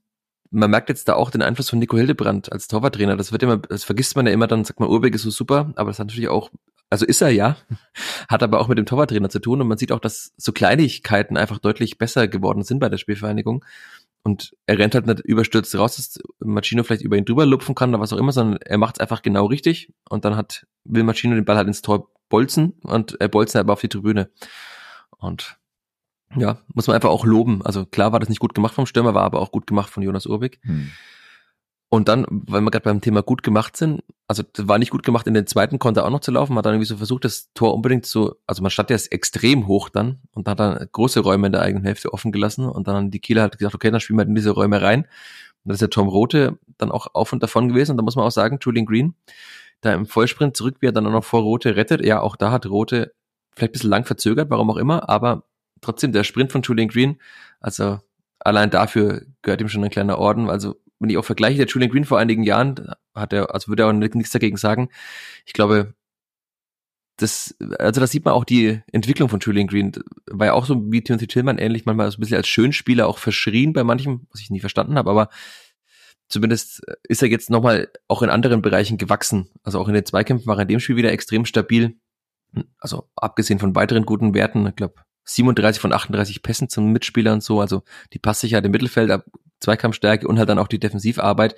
[0.50, 3.16] man merkt jetzt da auch den Einfluss von Nico Hildebrand als Torwarttrainer.
[3.16, 5.72] Das wird immer, das vergisst man ja immer, dann sagt man, Urbeck ist so super,
[5.76, 6.50] aber das hat natürlich auch,
[6.90, 7.56] also ist er ja,
[8.28, 11.36] hat aber auch mit dem Torwarttrainer zu tun und man sieht auch, dass so Kleinigkeiten
[11.36, 13.64] einfach deutlich besser geworden sind bei der Spielvereinigung.
[14.26, 17.90] Und er rennt halt nicht überstürzt raus, dass Machino vielleicht über ihn drüber lupfen kann
[17.90, 21.02] oder was auch immer, sondern er macht es einfach genau richtig und dann hat, will
[21.02, 24.30] Machino den Ball halt ins Tor bolzen und er bolzen aber auf die Tribüne.
[25.18, 25.58] Und
[26.36, 27.62] ja, muss man einfach auch loben.
[27.64, 30.02] Also klar war das nicht gut gemacht vom Stürmer, war aber auch gut gemacht von
[30.02, 30.60] Jonas Urbig.
[30.62, 30.90] Hm.
[31.94, 35.04] Und dann, weil wir gerade beim Thema gut gemacht sind, also das war nicht gut
[35.04, 37.24] gemacht, in den zweiten konnte er auch noch zu laufen, hat dann irgendwie so versucht,
[37.24, 41.20] das Tor unbedingt so, also man stand ja extrem hoch dann und hat dann große
[41.20, 44.00] Räume in der eigenen Hälfte offen gelassen und dann die Kieler hat gesagt, okay, dann
[44.00, 45.06] spielen wir in diese Räume rein.
[45.62, 47.92] das ist ja Tom Rote dann auch auf und davon gewesen.
[47.92, 49.14] Und da muss man auch sagen, Julian Green,
[49.84, 52.04] da im Vollsprint zurück, wie er dann auch noch vor Rote rettet.
[52.04, 53.12] Ja, auch da hat Rote
[53.54, 55.44] vielleicht ein bisschen lang verzögert, warum auch immer, aber
[55.80, 57.20] trotzdem der Sprint von Julian Green,
[57.60, 58.00] also
[58.40, 60.50] allein dafür gehört ihm schon ein kleiner Orden.
[60.50, 63.84] Also wenn ich auch vergleiche, der Julian Green vor einigen Jahren hat er, also würde
[63.84, 64.88] er auch nichts dagegen sagen.
[65.44, 65.94] Ich glaube,
[67.16, 69.92] das, also da sieht man auch die Entwicklung von Julian Green.
[70.26, 73.18] War ja auch so wie Timothy Tillman ähnlich, manchmal so ein bisschen als Schönspieler auch
[73.18, 75.28] verschrien bei manchem, was ich nie verstanden habe, aber
[76.28, 79.50] zumindest ist er jetzt nochmal auch in anderen Bereichen gewachsen.
[79.62, 81.96] Also auch in den Zweikämpfen war er in dem Spiel wieder extrem stabil.
[82.78, 87.42] Also abgesehen von weiteren guten Werten, ich glaube 37 von 38 Pässen zum Mitspieler und
[87.42, 87.82] so, also
[88.12, 89.22] die Passsicherheit im Mittelfeld,
[89.60, 91.56] Zweikampfstärke und halt dann auch die Defensivarbeit,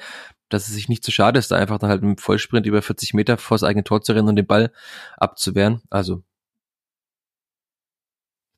[0.49, 3.15] dass es sich nicht zu schade ist, da einfach dann halt im Vollsprint über 40
[3.15, 4.73] Meter vor das eigene Tor zu rennen und den Ball
[5.17, 5.83] abzuwehren.
[5.91, 6.23] Also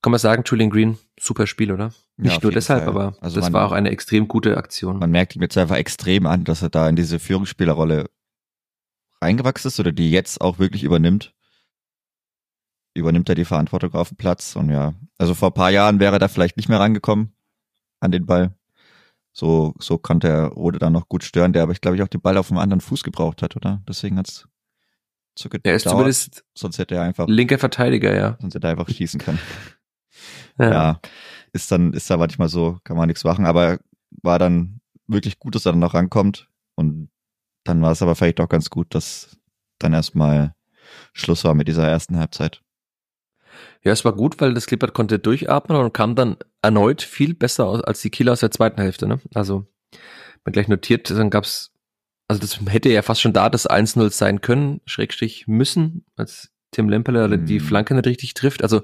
[0.02, 1.92] kann man sagen, Julian Green, super Spiel, oder?
[2.16, 2.88] Nicht ja, nur deshalb, Fall.
[2.88, 4.98] aber also das man, war auch eine extrem gute Aktion.
[4.98, 8.10] Man merkt ihm jetzt einfach extrem an, dass er da in diese Führungsspielerrolle
[9.20, 11.34] reingewachsen ist oder die jetzt auch wirklich übernimmt.
[12.94, 16.16] Übernimmt er die Verantwortung auf dem Platz und ja, also vor ein paar Jahren wäre
[16.16, 17.32] er da vielleicht nicht mehr rangekommen
[18.00, 18.54] an den Ball.
[19.32, 22.08] So, so konnte er Rode dann noch gut stören, der aber ich glaube ich auch
[22.08, 23.82] den Ball auf einem anderen Fuß gebraucht hat, oder?
[23.88, 24.48] Deswegen hat's
[25.38, 25.66] so gedauert.
[25.66, 28.36] Er ist zumindest sonst hätte er einfach linker Verteidiger, ja.
[28.40, 29.38] Sonst hätte er einfach schießen können.
[30.58, 30.70] Ja.
[30.70, 31.00] ja.
[31.52, 33.78] Ist dann, ist da manchmal so, kann man nichts machen, aber
[34.22, 36.48] war dann wirklich gut, dass er dann noch rankommt.
[36.74, 37.08] Und
[37.64, 39.38] dann war es aber vielleicht auch ganz gut, dass
[39.78, 40.54] dann erstmal
[41.12, 42.62] Schluss war mit dieser ersten Halbzeit.
[43.82, 47.66] Ja, es war gut, weil das Clippert konnte durchatmen und kam dann erneut viel besser
[47.66, 49.06] aus als die Kieler aus der zweiten Hälfte.
[49.06, 49.20] Ne?
[49.34, 49.66] Also,
[50.44, 51.72] man gleich notiert, dann gab's,
[52.28, 56.88] also das hätte ja fast schon da das 1-0 sein können, Schrägstrich müssen, als Tim
[56.88, 57.46] Lemperle mhm.
[57.46, 58.62] die Flanke nicht richtig trifft.
[58.62, 58.82] Also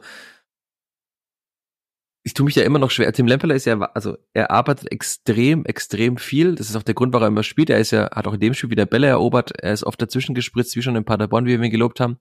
[2.26, 3.12] ich tue mich ja immer noch schwer.
[3.12, 6.54] Tim Lemperle ist ja, also er arbeitet extrem, extrem viel.
[6.54, 7.68] Das ist auch der Grund, warum er immer spielt.
[7.68, 9.52] Er ist ja, hat auch in dem Spiel wieder Bälle erobert.
[9.60, 12.16] Er ist oft dazwischen gespritzt, wie schon in Paderborn, wie wir ihn gelobt haben.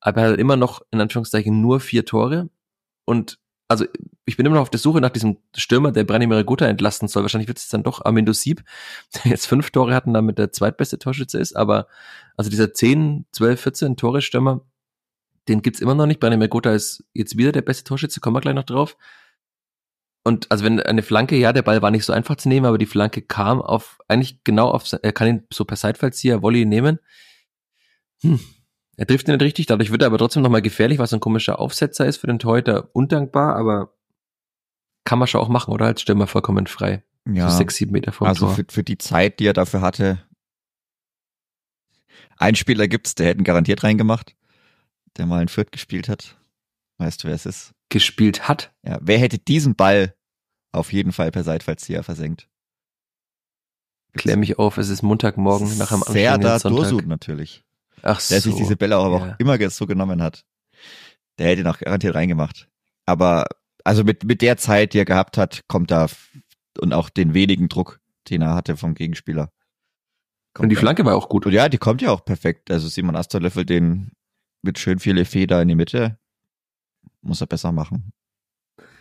[0.00, 2.48] Aber er hat immer noch, in Anführungszeichen, nur vier Tore.
[3.04, 3.38] Und
[3.68, 3.84] also
[4.24, 7.22] ich bin immer noch auf der Suche nach diesem Stürmer, der Branimir Gutta entlasten soll.
[7.22, 8.64] Wahrscheinlich wird es dann doch Amindo Sieb,
[9.14, 11.56] der jetzt fünf Tore hat und damit der zweitbeste Torschütze ist.
[11.56, 11.88] Aber
[12.38, 14.62] also dieser 10, 12, 14 Tore Stürmer,
[15.46, 16.20] den gibt's immer noch nicht.
[16.20, 18.96] Branimir Gutta ist jetzt wieder der beste Torschütze, kommen wir gleich noch drauf.
[20.24, 22.78] Und also wenn eine Flanke, ja, der Ball war nicht so einfach zu nehmen, aber
[22.78, 27.00] die Flanke kam auf, eigentlich genau auf, er kann ihn so per Seitfallzieher Volley nehmen.
[28.22, 28.38] Hm.
[28.96, 31.58] Er trifft ihn nicht richtig, dadurch wird er aber trotzdem nochmal gefährlich, was ein komischer
[31.58, 32.90] Aufsetzer ist für den Torhüter.
[32.92, 33.94] Undankbar, aber
[35.04, 35.86] kann man schon auch machen, oder?
[35.86, 37.02] Als Stürmer vollkommen frei.
[37.26, 37.50] Ja.
[37.50, 38.54] So sechs, sieben Meter vom also Tor.
[38.54, 40.22] Für, für die Zeit, die er dafür hatte.
[42.36, 44.36] Ein Spieler gibt's, der hätten garantiert reingemacht,
[45.16, 46.36] der mal in Fürth gespielt hat.
[46.98, 47.72] Weißt du, wer es ist?
[47.92, 48.72] Gespielt hat.
[48.82, 50.14] Ja, wer hätte diesen Ball
[50.72, 52.48] auf jeden Fall per Seitfallzieher versenkt?
[54.14, 57.64] Klär mich auf, es ist Montagmorgen nach einem Serda Dorsud natürlich.
[58.02, 58.34] Ach so.
[58.34, 59.34] Der sich diese Bälle auch, ja.
[59.34, 60.44] auch immer so genommen hat.
[61.38, 62.68] Der hätte noch garantiert reingemacht.
[63.06, 63.46] Aber
[63.84, 66.08] also mit, mit der Zeit, die er gehabt hat, kommt da
[66.78, 69.50] und auch den wenigen Druck, den er hatte vom Gegenspieler.
[70.58, 71.46] und die Flanke war auch gut.
[71.46, 72.70] Und ja, die kommt ja auch perfekt.
[72.70, 74.12] Also Simon Asterlöffel den
[74.62, 76.18] mit schön viel Effet da in die Mitte
[77.22, 78.12] muss er besser machen.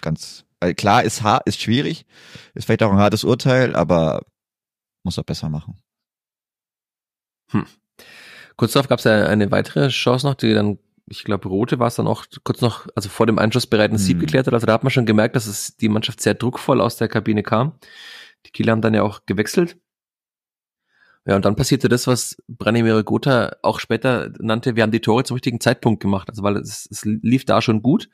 [0.01, 2.05] Ganz, weil klar, ist hart, ist schwierig,
[2.53, 4.25] ist vielleicht auch ein hartes Urteil, aber
[5.03, 5.81] muss er besser machen.
[7.51, 7.65] Hm.
[8.57, 11.87] Kurz darauf gab es ja eine weitere Chance noch, die dann, ich glaube, Rote war
[11.87, 14.19] es dann auch kurz noch, also vor dem Einschussbereiten Sieg hm.
[14.21, 14.53] geklärt hat.
[14.53, 17.43] Also da hat man schon gemerkt, dass es die Mannschaft sehr druckvoll aus der Kabine
[17.43, 17.79] kam.
[18.45, 19.77] Die Kieler haben dann ja auch gewechselt.
[21.25, 25.23] Ja, und dann passierte das, was Branimir Gotha auch später nannte, wir haben die Tore
[25.23, 26.29] zum richtigen Zeitpunkt gemacht.
[26.29, 28.09] Also weil es, es lief da schon gut.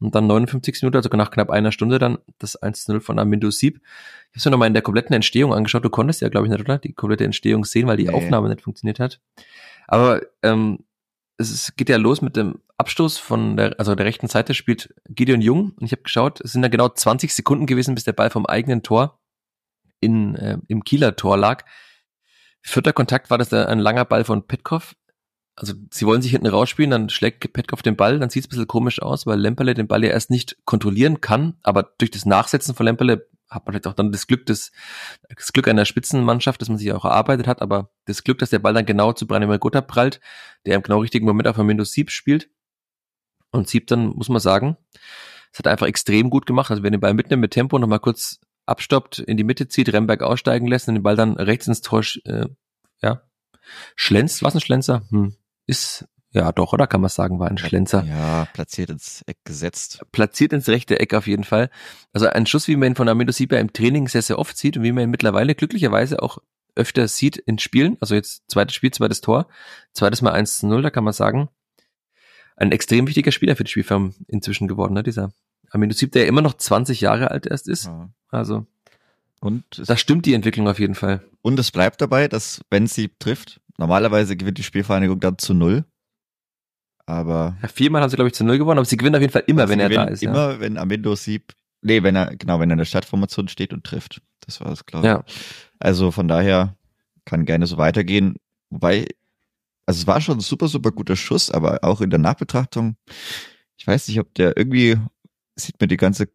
[0.00, 3.80] Und dann 59 Minuten, also nach knapp einer Stunde, dann das 1-0 von Amindo Sieb.
[4.32, 5.84] Ich habe mir nochmal in der kompletten Entstehung angeschaut.
[5.84, 6.78] Du konntest ja, glaube ich, nicht, oder?
[6.78, 8.12] Die komplette Entstehung sehen, weil die nee.
[8.12, 9.20] Aufnahme nicht funktioniert hat.
[9.86, 10.80] Aber ähm,
[11.38, 15.40] es geht ja los mit dem Abstoß von der, also der rechten Seite spielt Gideon
[15.40, 15.72] Jung.
[15.78, 18.44] Und ich habe geschaut, es sind ja genau 20 Sekunden gewesen, bis der Ball vom
[18.44, 19.20] eigenen Tor
[20.00, 21.64] in, äh, im Kieler Tor lag.
[22.62, 24.94] Vierter Kontakt war das ein langer Ball von Petkov.
[25.54, 28.50] Also sie wollen sich hinten rausspielen, dann schlägt Petkov den Ball, dann sieht es ein
[28.50, 32.24] bisschen komisch aus, weil Lemperle den Ball ja erst nicht kontrollieren kann, aber durch das
[32.24, 34.72] Nachsetzen von Lemperle hat man vielleicht auch dann das Glück des,
[35.36, 38.60] das Glück einer Spitzenmannschaft, dass man sich auch erarbeitet hat, aber das Glück, dass der
[38.60, 40.20] Ball dann genau zu Branimir Gotha prallt,
[40.64, 42.48] der im genau richtigen Moment auf Windows Sieb spielt.
[43.50, 44.78] Und Sieb dann, muss man sagen,
[45.52, 46.70] es hat einfach extrem gut gemacht.
[46.70, 50.22] Also wenn den Ball mitnimmt mit Tempo, nochmal kurz abstoppt, in die Mitte zieht, Remberg
[50.22, 52.46] aussteigen lässt und den Ball dann rechts ins Tor, äh,
[53.02, 53.22] ja,
[53.96, 54.42] schlänzt.
[54.42, 55.02] Was ein Schlenzer?
[55.10, 55.34] Hm.
[55.66, 58.04] Ist Ja, doch, oder kann man sagen, war ein Schlenzer.
[58.04, 60.02] Ja, platziert ins Eck gesetzt.
[60.12, 61.68] Platziert ins rechte Eck auf jeden Fall.
[62.12, 64.76] Also ein Schuss, wie man ihn von Amendo Sieber im Training sehr, sehr oft sieht
[64.76, 66.38] und wie man ihn mittlerweile glücklicherweise auch
[66.74, 67.98] öfter sieht in Spielen.
[68.00, 69.46] Also jetzt zweites Spiel, zweites Tor,
[69.92, 71.50] zweites Mal 1 zu 0, da kann man sagen,
[72.56, 75.32] ein extrem wichtiger Spieler für die Spielform inzwischen geworden, ne, dieser
[75.72, 77.86] Amendo Sieb, der immer noch 20 Jahre alt erst ist.
[77.86, 78.10] Ja.
[78.30, 78.66] Also
[79.42, 81.20] und da stimmt die Entwicklung auf jeden Fall.
[81.42, 85.84] Und es bleibt dabei, dass wenn sie trifft, normalerweise gewinnt die Spielvereinigung dann zu null.
[87.06, 87.56] Aber.
[87.60, 89.42] Ja, viermal haben sie, glaube ich, zu null gewonnen, aber sie gewinnen auf jeden Fall
[89.48, 90.22] immer, wenn er da ist.
[90.22, 90.60] Immer, ja.
[90.60, 94.22] wenn Amendo Sieb, nee, wenn er, genau, wenn er in der Stadtformation steht und trifft.
[94.40, 95.12] Das war es, glaube ich.
[95.12, 95.24] Ja.
[95.80, 96.76] Also von daher
[97.24, 98.36] kann gerne so weitergehen.
[98.70, 99.06] Wobei,
[99.86, 102.94] also es war schon ein super, super guter Schuss, aber auch in der Nachbetrachtung,
[103.76, 104.96] ich weiß nicht, ob der irgendwie,
[105.56, 106.28] sieht mir die ganze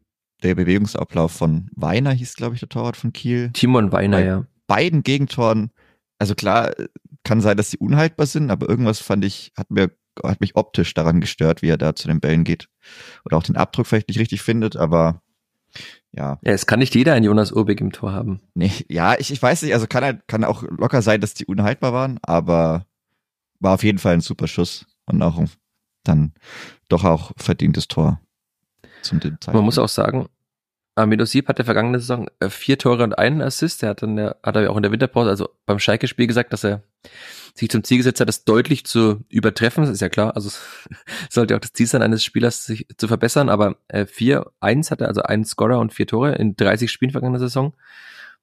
[0.44, 3.50] der Bewegungsablauf von Weiner hieß, glaube ich, der Torwart von Kiel.
[3.54, 4.46] Timon Weiner, ja.
[4.68, 5.72] Beiden Gegentoren.
[6.20, 6.74] Also klar,
[7.24, 9.92] kann sein, dass sie unhaltbar sind, aber irgendwas fand ich, hat mir,
[10.24, 12.70] hat mich optisch daran gestört, wie er da zu den Bällen geht.
[13.26, 15.22] Oder auch den Abdruck vielleicht nicht richtig findet, aber
[16.12, 16.40] ja.
[16.44, 18.42] Ja, es kann nicht jeder ein Jonas Urbig im Tor haben.
[18.54, 21.46] Nee, ja, ich, ich weiß nicht, also kann, halt, kann auch locker sein, dass die
[21.46, 22.86] unhaltbar waren, aber
[23.60, 25.44] war auf jeden Fall ein super Schuss und auch
[26.04, 26.34] dann
[26.90, 28.22] doch auch verdientes Tor
[29.08, 29.54] zum Zeitpunkt.
[29.54, 30.28] Man muss auch sagen,
[30.98, 33.84] Amido Sieb hat der vergangene Saison äh, vier Tore und einen Assist.
[33.84, 36.64] Er hat dann der, hat er auch in der Winterpause, also beim Schalke-Spiel gesagt, dass
[36.64, 36.82] er
[37.54, 39.84] sich zum Ziel gesetzt hat, das deutlich zu übertreffen.
[39.84, 40.36] Das ist ja klar.
[40.36, 40.60] Also es
[41.30, 43.50] sollte auch das Ziel sein, eines Spielers sich zu verbessern.
[43.50, 47.12] Aber äh, vier, eins hat er, also einen Scorer und vier Tore in 30 Spielen
[47.12, 47.76] vergangener Saison.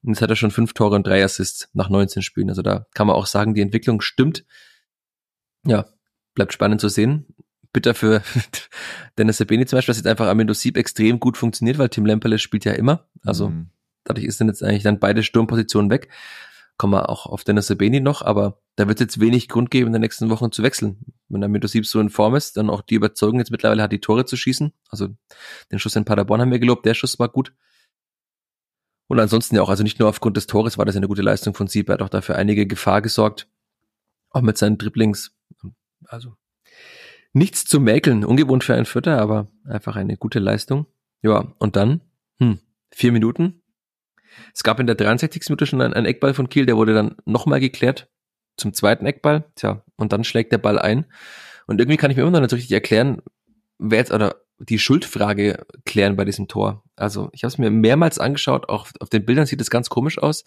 [0.03, 2.51] Und jetzt hat er schon fünf Tore und drei Assists nach 19 Spielen.
[2.51, 4.45] Also da kann man auch sagen, die Entwicklung stimmt.
[5.67, 5.87] Ja,
[6.35, 7.34] bleibt spannend zu sehen
[7.75, 8.23] bitter für
[9.19, 12.39] Dennis Sabini zum Beispiel, dass jetzt einfach Amendo Sieb extrem gut funktioniert, weil Tim Lemperle
[12.39, 13.07] spielt ja immer.
[13.23, 13.69] Also mhm.
[14.05, 16.09] dadurch ist dann jetzt eigentlich dann beide Sturmpositionen weg.
[16.79, 19.89] Kommen wir auch auf Dennis Sabini noch, aber da wird es jetzt wenig Grund geben,
[19.89, 20.97] in den nächsten Wochen zu wechseln.
[21.29, 24.01] Wenn Amendo Sieb so in Form ist, dann auch die Überzeugung jetzt mittlerweile hat, die
[24.01, 24.73] Tore zu schießen.
[24.89, 25.09] Also
[25.71, 27.53] den Schuss in Paderborn haben wir gelobt, der Schuss war gut.
[29.07, 31.55] Und ansonsten ja auch, also nicht nur aufgrund des Tores war das eine gute Leistung
[31.55, 33.47] von Sieb, er hat auch dafür einige Gefahr gesorgt.
[34.31, 35.37] Auch mit seinen Dribblings.
[36.07, 36.37] Also
[37.35, 38.25] nichts zu mäkeln.
[38.25, 40.87] Ungewohnt für einen Vierter, aber einfach eine gute Leistung.
[41.23, 42.01] Ja, und dann,
[42.39, 42.59] hm,
[42.91, 43.63] vier Minuten.
[44.55, 45.43] Es gab in der 63.
[45.49, 48.09] Minute schon einen, Eckball von Kiel, der wurde dann nochmal geklärt
[48.57, 49.45] zum zweiten Eckball.
[49.57, 51.07] Tja, und dann schlägt der Ball ein.
[51.67, 53.23] Und irgendwie kann ich mir immer noch nicht richtig erklären,
[53.79, 56.85] wer jetzt oder die Schuldfrage klären bei diesem Tor.
[56.95, 60.19] Also ich habe es mir mehrmals angeschaut, auch auf den Bildern sieht es ganz komisch
[60.19, 60.45] aus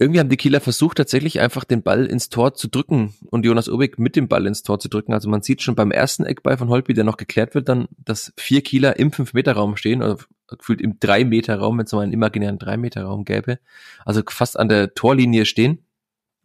[0.00, 3.68] irgendwie haben die Kieler versucht, tatsächlich einfach den Ball ins Tor zu drücken und Jonas
[3.68, 5.12] Ubik mit dem Ball ins Tor zu drücken.
[5.12, 8.32] Also man sieht schon beim ersten Eckball von Holpi, der noch geklärt wird, dann, dass
[8.36, 13.24] vier Kieler im 5-Meter-Raum stehen oder gefühlt im 3-Meter-Raum, wenn es mal einen imaginären 3-Meter-Raum
[13.24, 13.58] gäbe.
[14.04, 15.84] Also fast an der Torlinie stehen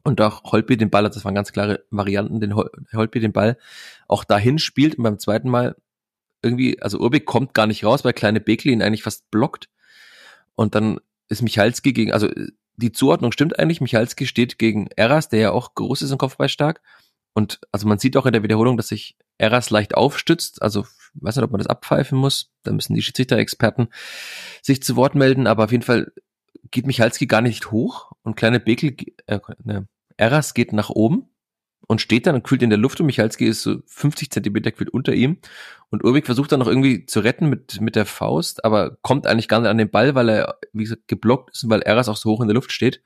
[0.04, 3.34] und auch Holpi den Ball, also das waren ganz klare Varianten, den Hol Holpi den
[3.34, 3.58] Ball
[4.08, 5.76] auch dahin spielt und beim zweiten Mal
[6.42, 9.70] irgendwie, also Urbik kommt gar nicht raus, weil kleine Bekli ihn eigentlich fast blockt
[10.56, 12.30] und dann ist Michalski gegen, also
[12.76, 13.82] die Zuordnung stimmt eigentlich.
[13.82, 16.82] Michalski steht gegen Eras, der ja auch groß ist und Kopfball stark.
[17.34, 20.62] Und also man sieht auch in der Wiederholung, dass sich Eras leicht aufstützt.
[20.62, 22.52] Also weiß nicht, ob man das abpfeifen muss.
[22.64, 23.90] Da müssen die Schiedsrichter-Experten
[24.62, 25.48] sich zu Wort melden.
[25.48, 26.12] Aber auf jeden Fall
[26.72, 28.96] geht Michalski gar nicht hoch und kleine Bekel,
[29.28, 31.30] äh, ne, Eras geht nach oben
[31.94, 34.90] und steht dann und kühlt in der Luft und Michalski ist so 50 Zentimeter kühlt
[34.90, 35.38] unter ihm
[35.90, 39.48] und Urbik versucht dann noch irgendwie zu retten mit, mit der Faust, aber kommt eigentlich
[39.48, 42.18] gar nicht an den Ball, weil er, wie gesagt, geblockt ist und weil Eras auch
[42.18, 43.02] so hoch in der Luft steht.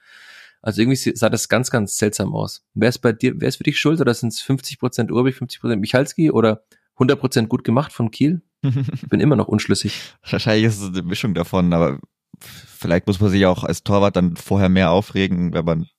[0.62, 2.66] Also irgendwie sah das ganz, ganz seltsam aus.
[2.74, 5.36] Wer ist bei dir, wer ist für dich schuld oder sind es 50 Prozent Urbik,
[5.36, 8.42] 50 Prozent Michalski oder 100 Prozent gut gemacht von Kiel?
[8.62, 10.16] Ich bin immer noch unschlüssig.
[10.30, 12.00] Wahrscheinlich ist es eine Mischung davon, aber
[12.40, 15.90] vielleicht muss man sich auch als Torwart dann vorher mehr aufregen, wenn man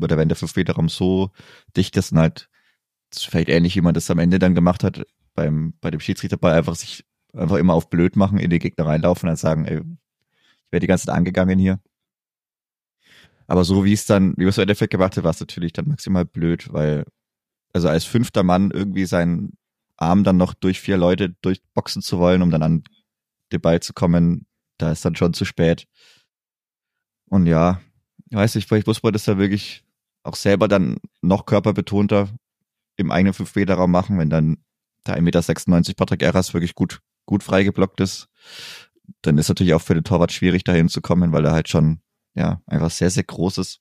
[0.00, 1.30] oder wenn der Fünf-Meter-Raum so
[1.76, 2.48] dicht ist und halt,
[3.14, 6.74] vielleicht ähnlich, wie man das am Ende dann gemacht hat, beim, bei dem Schiedsrichterball einfach
[6.74, 10.72] sich einfach immer auf blöd machen, in die Gegner reinlaufen und dann sagen, ey, ich
[10.72, 11.80] werde die ganze Zeit angegangen hier.
[13.46, 15.88] Aber so wie es dann, wie es im Endeffekt gemacht hat, war es natürlich dann
[15.88, 17.04] maximal blöd, weil,
[17.72, 19.52] also als fünfter Mann irgendwie seinen
[19.96, 22.84] Arm dann noch durch vier Leute durchboxen zu wollen, um dann an
[23.52, 24.46] den Ball zu kommen,
[24.78, 25.86] da ist dann schon zu spät.
[27.28, 27.80] Und ja,
[28.32, 29.84] ich weiß nicht, vielleicht muss man das da wirklich
[30.22, 32.30] auch selber dann noch körperbetonter
[32.96, 34.56] im eigenen 5-Meter-Raum machen, wenn dann
[35.06, 38.30] der 1,96 Meter Patrick Erras wirklich gut, gut freigeblockt ist.
[39.20, 42.00] Dann ist natürlich auch für den Torwart schwierig, dahin zu kommen, weil er halt schon,
[42.32, 43.80] ja, einfach sehr, sehr groß ist.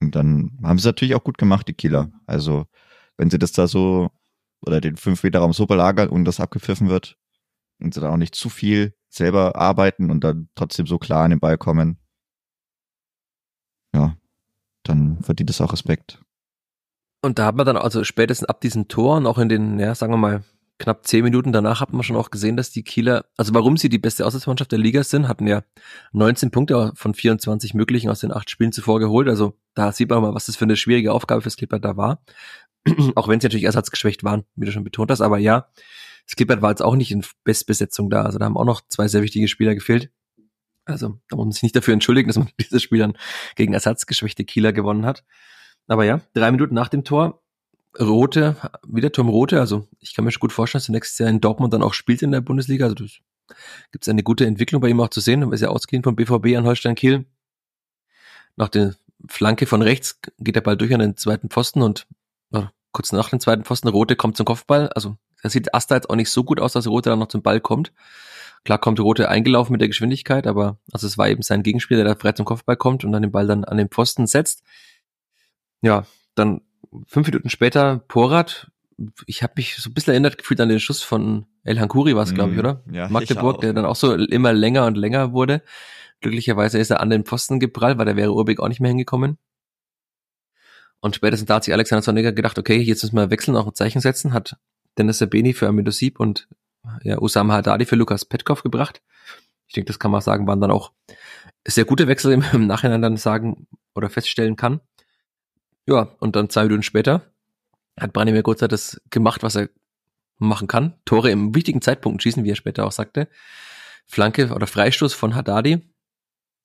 [0.00, 2.10] Und dann haben sie natürlich auch gut gemacht, die Kieler.
[2.26, 2.66] Also,
[3.16, 4.10] wenn sie das da so,
[4.60, 7.16] oder den 5-Meter-Raum so belagern und das abgepfiffen wird,
[7.78, 11.30] und sie dann auch nicht zu viel selber arbeiten und dann trotzdem so klar an
[11.30, 12.00] den Ball kommen,
[13.96, 14.16] ja,
[14.82, 16.20] dann verdient es auch Respekt.
[17.22, 20.12] Und da hat man dann also spätestens ab diesen Toren, auch in den, ja, sagen
[20.12, 20.44] wir mal,
[20.78, 23.88] knapp zehn Minuten danach hat man schon auch gesehen, dass die Kieler, also warum sie
[23.88, 25.62] die beste Auswärtsmannschaft der Liga sind, hatten ja
[26.12, 29.28] 19 Punkte von 24 möglichen aus den acht Spielen zuvor geholt.
[29.28, 32.22] Also da sieht man mal, was das für eine schwierige Aufgabe fürs Klippert da war.
[33.14, 35.22] auch wenn sie natürlich ersatzgeschwächt waren, wie du schon betont hast.
[35.22, 35.66] Aber ja,
[36.26, 38.22] das Klippert war jetzt auch nicht in Bestbesetzung da.
[38.22, 40.10] Also da haben auch noch zwei sehr wichtige Spieler gefehlt.
[40.86, 43.18] Also da muss man sich nicht dafür entschuldigen, dass man dieses Spiel dann
[43.56, 45.24] gegen ersatzgeschwächte Kieler gewonnen hat.
[45.88, 47.42] Aber ja, drei Minuten nach dem Tor
[47.98, 51.30] Rote, wieder Tom Rote, also ich kann mir schon gut vorstellen, dass er nächstes Jahr
[51.30, 52.84] in Dortmund dann auch spielt in der Bundesliga.
[52.84, 53.20] Also das
[53.90, 55.42] gibt es eine gute Entwicklung bei ihm auch zu sehen.
[55.42, 57.26] Er ist ja ausgehend vom BVB an Holstein Kiel.
[58.56, 58.94] Nach der
[59.28, 62.06] Flanke von rechts geht der Ball durch an den zweiten Pfosten und
[62.50, 64.88] ja, kurz nach dem zweiten Pfosten, Rote kommt zum Kopfball.
[64.90, 67.42] Also da sieht Asta jetzt auch nicht so gut aus, dass Rote dann noch zum
[67.42, 67.92] Ball kommt.
[68.66, 72.14] Klar kommt Rote eingelaufen mit der Geschwindigkeit, aber also es war eben sein Gegenspieler, der
[72.14, 74.64] da frei zum Kopfball kommt und dann den Ball dann an den Pfosten setzt.
[75.82, 76.62] Ja, dann
[77.06, 78.72] fünf Minuten später Porat.
[79.26, 82.24] Ich habe mich so ein bisschen erinnert gefühlt an den Schuss von El Hankuri war
[82.24, 82.60] es, glaube ich, mhm.
[82.60, 82.82] oder?
[82.90, 85.62] Ja, Magdeburg, der dann auch so immer länger und länger wurde.
[86.20, 89.38] Glücklicherweise ist er an den Pfosten geprallt, weil da wäre Urbeck auch nicht mehr hingekommen.
[90.98, 93.74] Und spätestens da hat sich Alexander Zorniger gedacht, okay, jetzt müssen wir wechseln, auch ein
[93.76, 94.56] Zeichen setzen, hat
[94.98, 96.48] Dennis Sabeni für Amido Sieb und
[97.02, 99.02] ja, Usama Haddadi für Lukas Petkov gebracht.
[99.66, 100.92] Ich denke, das kann man sagen, waren dann auch
[101.66, 104.80] sehr gute Wechsel im Nachhinein dann sagen oder feststellen kann.
[105.86, 107.22] Ja, und dann zwei Minuten später
[107.98, 109.70] hat Branimir Gotza das gemacht, was er
[110.38, 110.94] machen kann.
[111.04, 113.28] Tore im wichtigen Zeitpunkt schießen, wie er später auch sagte.
[114.06, 115.82] Flanke oder Freistoß von Haddadi.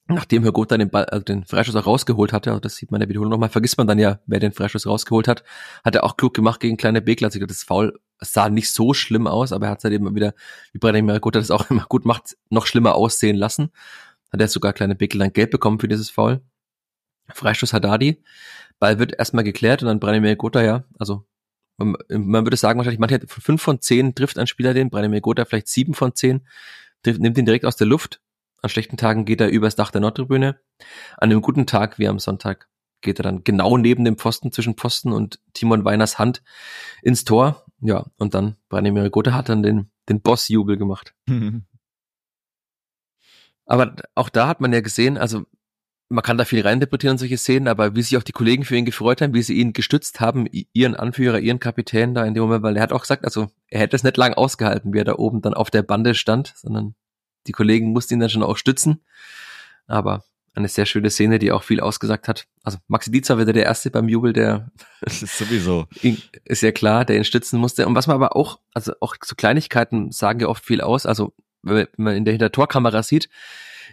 [0.08, 3.08] Nachdem Herr Gotha den, also den Freistoß auch rausgeholt hatte, also das sieht man in
[3.08, 5.44] der Wiederholung nochmal, vergisst man dann ja, wer den Freistoß rausgeholt hat,
[5.86, 7.28] hat er auch klug gemacht gegen kleine Begler.
[7.28, 10.34] Also das Foul sah nicht so schlimm aus, aber er hat es halt eben wieder,
[10.72, 13.72] wie Branimir Gotha das auch immer gut macht, noch schlimmer aussehen lassen.
[14.32, 16.42] Hat er sogar kleine Begler dann Geld bekommen für dieses Foul.
[17.30, 18.24] Freistoß Haddadi.
[18.80, 21.26] Ball wird erstmal geklärt und dann Branimir Gotha, ja, also
[21.78, 25.46] man, man würde sagen, wahrscheinlich manche fünf von zehn trifft ein Spieler den, Branimir Gotha
[25.46, 26.48] vielleicht sieben von zehn,
[27.04, 28.22] trifft, nimmt ihn direkt aus der Luft.
[28.62, 30.60] An schlechten Tagen geht er übers Dach der Nordtribüne.
[31.18, 32.68] An einem guten Tag, wie am Sonntag,
[33.02, 36.44] geht er dann genau neben dem Pfosten, zwischen Pfosten und Timon Weiners Hand
[37.02, 37.66] ins Tor.
[37.82, 41.16] Ja, und dann Branimir Gotha hat dann den, den Boss-Jubel gemacht.
[43.66, 45.46] Aber auch da hat man ja gesehen, also
[46.10, 48.76] man kann da viel reininterpretieren in solche Szenen, aber wie sich auch die Kollegen für
[48.76, 52.44] ihn gefreut haben, wie sie ihn gestützt haben, ihren Anführer, ihren Kapitän da in dem
[52.44, 55.06] Moment, weil er hat auch gesagt, also er hätte es nicht lang ausgehalten, wie er
[55.06, 56.96] da oben dann auf der Bande stand, sondern
[57.48, 59.06] die Kollegen mussten ihn dann schon auch stützen.
[59.88, 62.46] Aber eine sehr schöne Szene, die auch viel ausgesagt hat.
[62.64, 65.88] Also Maxi Dietz war wieder der Erste beim Jubel, der ist sowieso
[66.44, 67.88] ist ja klar, der ihn stützen musste.
[67.88, 71.06] Und was man aber auch, also auch so Kleinigkeiten sagen ja oft viel aus.
[71.06, 73.30] Also wenn man in der Hintertorkamera sieht,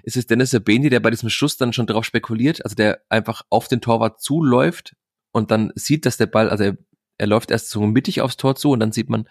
[0.02, 3.42] ist es Dennis Sabeni, der bei diesem Schuss dann schon drauf spekuliert, also der einfach
[3.50, 4.96] auf den Torwart zuläuft
[5.32, 6.76] und dann sieht, dass der Ball, also er,
[7.18, 9.28] er läuft erst so mittig aufs Tor zu und dann sieht man,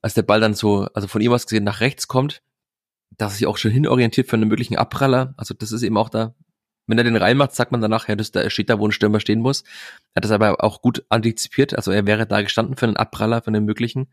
[0.00, 2.42] als der Ball dann so, also von ihm aus gesehen nach rechts kommt,
[3.18, 5.34] dass er sich auch schon hinorientiert für einen möglichen Abpraller.
[5.36, 6.34] Also das ist eben auch da,
[6.86, 9.20] wenn er den reinmacht, sagt man danach, ja, das, da steht da, wo ein Stürmer
[9.20, 9.62] stehen muss.
[10.14, 11.74] Er hat das aber auch gut antizipiert.
[11.74, 14.08] Also er wäre da gestanden für einen Abpraller, für einen möglichen.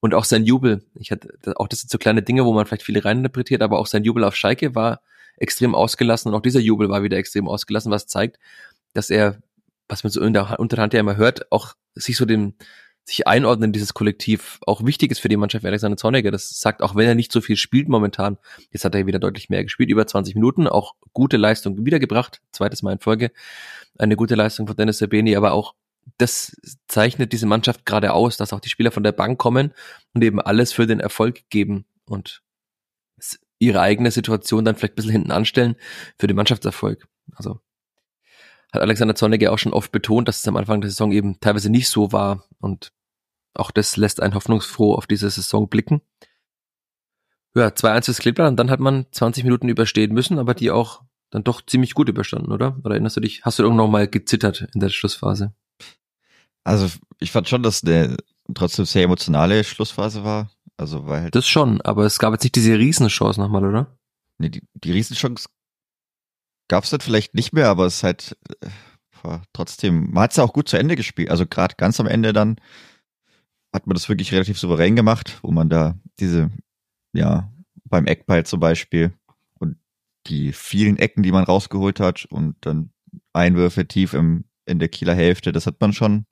[0.00, 0.84] Und auch sein Jubel.
[0.94, 3.86] Ich hatte, auch das sind so kleine Dinge, wo man vielleicht viele reininterpretiert, aber auch
[3.86, 5.00] sein Jubel auf Schalke war
[5.36, 8.38] extrem ausgelassen und auch dieser Jubel war wieder extrem ausgelassen, was zeigt,
[8.92, 9.38] dass er,
[9.88, 12.54] was man so in der Unterhand ja immer hört, auch sich so dem,
[13.04, 16.30] sich einordnen dieses Kollektiv auch wichtig ist für die Mannschaft Alexander Zorniger.
[16.30, 18.38] Das sagt, auch wenn er nicht so viel spielt momentan,
[18.70, 22.82] jetzt hat er wieder deutlich mehr gespielt, über 20 Minuten, auch gute Leistung wiedergebracht, zweites
[22.82, 23.30] Mal in Folge,
[23.98, 25.74] eine gute Leistung von Dennis Sabeni, aber auch
[26.18, 29.72] das zeichnet diese Mannschaft gerade aus, dass auch die Spieler von der Bank kommen
[30.12, 32.42] und eben alles für den Erfolg geben und
[33.58, 35.76] ihre eigene Situation dann vielleicht ein bisschen hinten anstellen
[36.18, 37.06] für den Mannschaftserfolg.
[37.34, 37.60] Also
[38.74, 41.70] hat Alexander Zorniger auch schon oft betont, dass es am Anfang der Saison eben teilweise
[41.70, 42.92] nicht so war und
[43.54, 46.02] auch das lässt einen hoffnungsfroh auf diese Saison blicken.
[47.54, 51.02] Ja, 2-1 fürs Kleeblatt und dann hat man 20 Minuten überstehen müssen, aber die auch
[51.30, 52.76] dann doch ziemlich gut überstanden, oder?
[52.84, 55.54] Oder erinnerst du dich, hast du irgendwann mal gezittert in der Schlussphase?
[56.64, 56.88] Also
[57.20, 58.16] ich fand schon, dass eine
[58.54, 60.50] trotzdem sehr emotionale Schlussphase war.
[60.76, 63.96] Also weil das schon, aber es gab jetzt nicht diese Riesenchance nochmal, oder?
[64.38, 65.48] Nee, die, die Riesenchance
[66.68, 70.36] gab es dann vielleicht nicht mehr, aber es ist halt äh, trotzdem, man hat es
[70.36, 71.30] ja auch gut zu Ende gespielt.
[71.30, 72.56] Also gerade ganz am Ende dann
[73.72, 76.50] hat man das wirklich relativ souverän gemacht, wo man da diese,
[77.12, 77.52] ja,
[77.84, 79.12] beim Eckball zum Beispiel
[79.58, 79.78] und
[80.26, 82.92] die vielen Ecken, die man rausgeholt hat und dann
[83.32, 86.26] Einwürfe tief im, in der Kieler Hälfte, das hat man schon,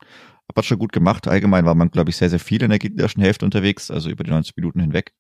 [0.49, 1.27] hat man schon gut gemacht.
[1.29, 4.25] Allgemein war man, glaube ich, sehr, sehr viel in der gegnerischen Hälfte unterwegs, also über
[4.25, 5.13] die 90 Minuten hinweg.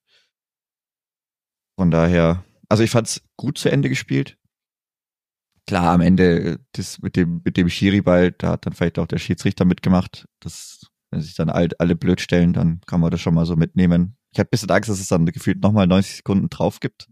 [1.79, 4.39] Von daher, also ich fand es gut zu Ende gespielt.
[5.67, 9.19] Klar, am Ende das mit dem, mit dem Schiri-Ball, da hat dann vielleicht auch der
[9.19, 10.27] Schiedsrichter mitgemacht.
[10.41, 13.57] Das, wenn sich dann alle, alle blöd stellen, dann kann man das schon mal so
[13.57, 14.17] mitnehmen.
[14.33, 17.09] Ich habe ein bisschen Angst, dass es dann gefühlt nochmal 90 Sekunden drauf gibt.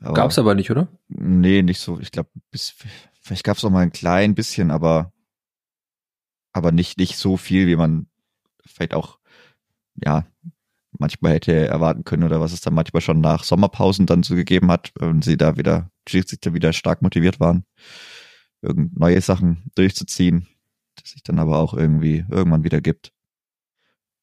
[0.00, 0.88] Aber, Gab's aber nicht, oder?
[1.08, 2.00] Nee, nicht so.
[2.00, 2.74] Ich glaube, bis
[3.20, 5.12] vielleicht gab's auch mal ein klein bisschen, aber
[6.52, 8.08] aber nicht nicht so viel, wie man
[8.66, 9.18] vielleicht auch
[9.94, 10.26] ja
[11.02, 14.70] manchmal hätte erwarten können oder was es dann manchmal schon nach Sommerpausen dann so gegeben
[14.70, 17.64] hat, wenn sie da wieder Schiedsrichter wieder stark motiviert waren,
[18.62, 20.48] irgend neue Sachen durchzuziehen,
[20.96, 23.12] das sich dann aber auch irgendwie irgendwann wieder gibt.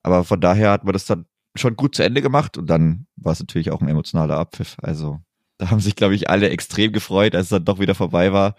[0.02, 1.26] Aber von daher hat man das dann
[1.56, 4.78] schon gut zu Ende gemacht und dann war es natürlich auch ein emotionaler Abpfiff.
[4.82, 5.20] Also
[5.58, 8.56] da haben sich, glaube ich, alle extrem gefreut, als es dann doch wieder vorbei war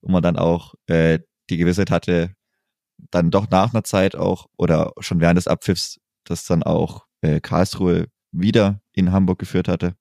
[0.00, 1.18] und man dann auch äh,
[1.50, 2.34] die Gewissheit hatte,
[3.10, 7.40] dann doch nach einer Zeit auch oder schon während des Abpfiffs, dass dann auch äh,
[7.40, 9.96] Karlsruhe wieder in Hamburg geführt hatte.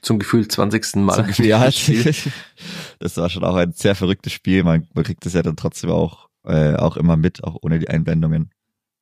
[0.00, 0.96] Zum Gefühl 20.
[0.96, 1.14] Mal.
[1.14, 1.64] Zum Gefühl, ja,
[2.98, 4.64] das war schon auch ein sehr verrücktes Spiel.
[4.64, 7.88] Man, man kriegt es ja dann trotzdem auch, äh, auch immer mit, auch ohne die
[7.88, 8.50] Einblendungen.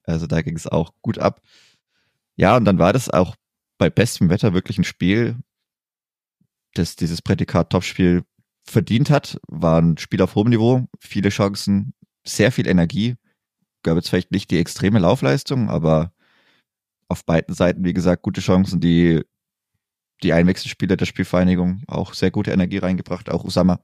[0.05, 1.41] Also da ging es auch gut ab.
[2.37, 3.37] Ja, und dann war das auch
[3.79, 5.37] bei bestem Wetter wirklich ein Spiel,
[6.75, 8.25] das dieses Prädikat Topspiel
[8.65, 13.17] verdient hat, war ein Spiel auf hohem Niveau, viele Chancen, sehr viel Energie.
[13.83, 16.13] Gab jetzt vielleicht nicht die extreme Laufleistung, aber
[17.13, 19.23] auf beiden Seiten, wie gesagt, gute Chancen, die
[20.23, 23.31] die Einwechselspieler der Spielvereinigung auch sehr gute Energie reingebracht.
[23.31, 23.81] Auch Usama,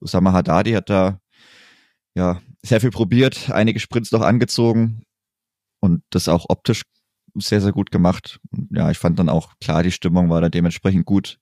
[0.00, 1.20] Usama Haddadi hat da
[2.14, 5.02] ja sehr viel probiert, einige Sprints noch angezogen
[5.80, 6.82] und das auch optisch
[7.34, 8.40] sehr, sehr gut gemacht.
[8.50, 11.38] Und ja, ich fand dann auch klar, die Stimmung war da dementsprechend gut.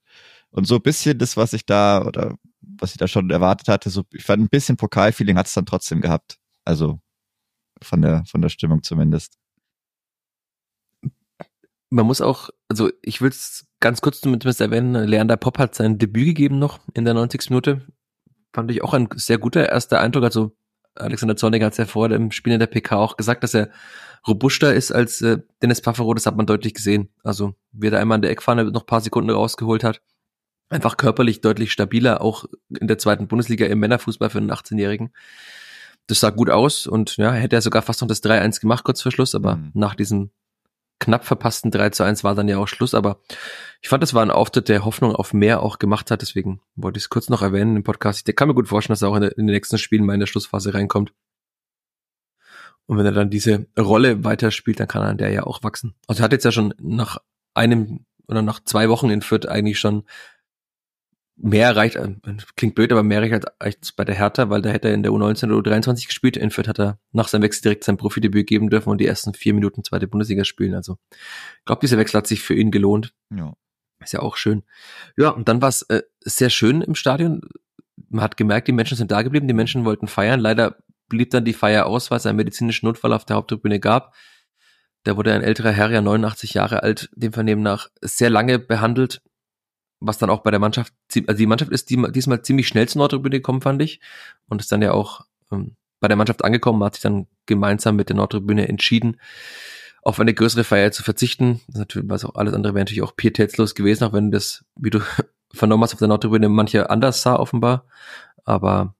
[0.50, 3.90] Und so ein bisschen das, was ich da oder was ich da schon erwartet hatte,
[3.90, 6.38] so ich fand ein bisschen Pokalfeeling hat es dann trotzdem gehabt.
[6.64, 7.00] Also
[7.82, 9.36] von der von der Stimmung zumindest.
[11.94, 15.98] Man muss auch, also ich will es ganz kurz zumindest erwähnen, Leander Pop hat sein
[15.98, 17.50] Debüt gegeben noch in der 90.
[17.50, 17.82] Minute.
[18.52, 20.24] Fand ich auch ein sehr guter erster Eindruck.
[20.24, 20.56] Also
[20.94, 23.70] Alexander Zorniger hat es ja vor dem Spiel in der PK auch gesagt, dass er
[24.26, 27.10] robuster ist als äh, Dennis Pafferow, das hat man deutlich gesehen.
[27.22, 30.00] Also wie er da einmal an der Eckfahne noch paar Sekunden rausgeholt hat
[30.68, 35.12] einfach körperlich deutlich stabiler, auch in der zweiten Bundesliga im Männerfußball für einen 18-Jährigen.
[36.06, 39.00] Das sah gut aus und ja, hätte er sogar fast noch das 3-1 gemacht kurz
[39.00, 39.70] vor Schluss, aber mhm.
[39.74, 40.30] nach diesem
[41.04, 43.20] knapp verpassten 3 zu 1 war dann ja auch Schluss, aber
[43.82, 46.98] ich fand, das war ein Auftritt, der Hoffnung auf mehr auch gemacht hat, deswegen wollte
[46.98, 48.28] ich es kurz noch erwähnen im Podcast.
[48.28, 50.14] Ich kann mir gut vorstellen, dass er auch in, der, in den nächsten Spielen mal
[50.14, 51.12] in der Schlussphase reinkommt.
[52.86, 55.94] Und wenn er dann diese Rolle weiterspielt, dann kann er an der ja auch wachsen.
[56.06, 57.18] Also er hat jetzt ja schon nach
[57.54, 60.04] einem oder nach zwei Wochen in Fürth eigentlich schon
[61.36, 62.14] mehr erreicht, äh,
[62.56, 65.12] klingt blöd, aber mehr erreicht als bei der Hertha, weil da hätte er in der
[65.12, 66.36] U19 oder U23 gespielt.
[66.36, 69.34] In Fürth hat er nach seinem Wechsel direkt sein Profidebüt geben dürfen und die ersten
[69.34, 70.74] vier Minuten zweite Bundesliga spielen.
[70.74, 73.14] Also ich glaube, dieser Wechsel hat sich für ihn gelohnt.
[73.34, 73.54] Ja.
[74.00, 74.64] Ist ja auch schön.
[75.16, 77.40] Ja, und dann war es äh, sehr schön im Stadion.
[78.08, 80.40] Man hat gemerkt, die Menschen sind da geblieben, die Menschen wollten feiern.
[80.40, 80.76] Leider
[81.08, 84.14] blieb dann die Feier aus, weil es einen medizinischen Notfall auf der Haupttribüne gab.
[85.04, 89.22] Da wurde ein älterer Herr, ja 89 Jahre alt, dem Vernehmen nach sehr lange behandelt
[90.00, 90.92] was dann auch bei der Mannschaft,
[91.26, 94.00] also die Mannschaft ist diesmal ziemlich schnell zur Nordtribüne gekommen, fand ich.
[94.48, 98.08] Und ist dann ja auch ähm, bei der Mannschaft angekommen, hat sich dann gemeinsam mit
[98.08, 99.18] der Nordtribüne entschieden,
[100.02, 101.60] auf eine größere Feier zu verzichten.
[101.68, 104.90] Das natürlich, was auch alles andere wäre natürlich auch pietätslos gewesen, auch wenn das, wie
[104.90, 105.00] du
[105.52, 107.86] vernommen hast, auf der Nordtribüne manche anders sah, offenbar.
[108.44, 108.94] Aber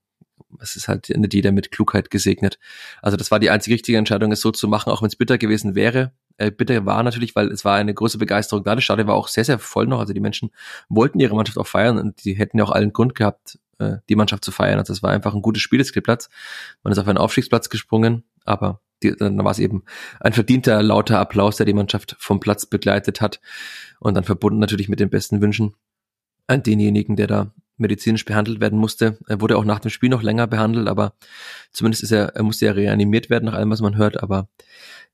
[0.60, 2.58] es ist halt nicht jeder mit Klugheit gesegnet.
[3.02, 5.36] Also das war die einzige richtige Entscheidung, es so zu machen, auch wenn es bitter
[5.36, 6.12] gewesen wäre.
[6.36, 8.74] Äh, bitter war natürlich, weil es war eine große Begeisterung da.
[8.74, 10.00] Das Stadion war auch sehr, sehr voll noch.
[10.00, 10.50] Also die Menschen
[10.88, 14.16] wollten ihre Mannschaft auch feiern und die hätten ja auch allen Grund gehabt, äh, die
[14.16, 14.78] Mannschaft zu feiern.
[14.78, 16.28] Also es war einfach ein gutes Spieleskrittplatz.
[16.82, 19.84] Man ist auf einen Aufstiegsplatz gesprungen, aber die, dann war es eben
[20.20, 23.40] ein verdienter, lauter Applaus, der die Mannschaft vom Platz begleitet hat
[24.00, 25.74] und dann verbunden natürlich mit den besten Wünschen
[26.46, 29.18] an denjenigen, der da medizinisch behandelt werden musste.
[29.26, 31.14] Er wurde auch nach dem Spiel noch länger behandelt, aber
[31.72, 34.48] zumindest ist er, er musste ja reanimiert werden, nach allem, was man hört, aber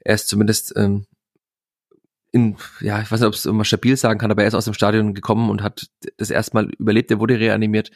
[0.00, 1.06] er ist zumindest ähm,
[2.32, 4.64] in, ja, ich weiß nicht, ob es immer stabil sagen kann, aber er ist aus
[4.64, 7.90] dem Stadion gekommen und hat das erstmal überlebt, er wurde reanimiert,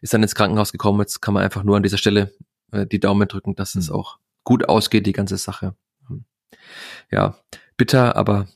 [0.00, 1.00] ist dann ins Krankenhaus gekommen.
[1.00, 2.32] Jetzt kann man einfach nur an dieser Stelle
[2.72, 3.80] äh, die Daumen drücken, dass mhm.
[3.80, 5.74] es auch gut ausgeht, die ganze Sache.
[7.10, 7.36] Ja,
[7.76, 8.46] bitter, aber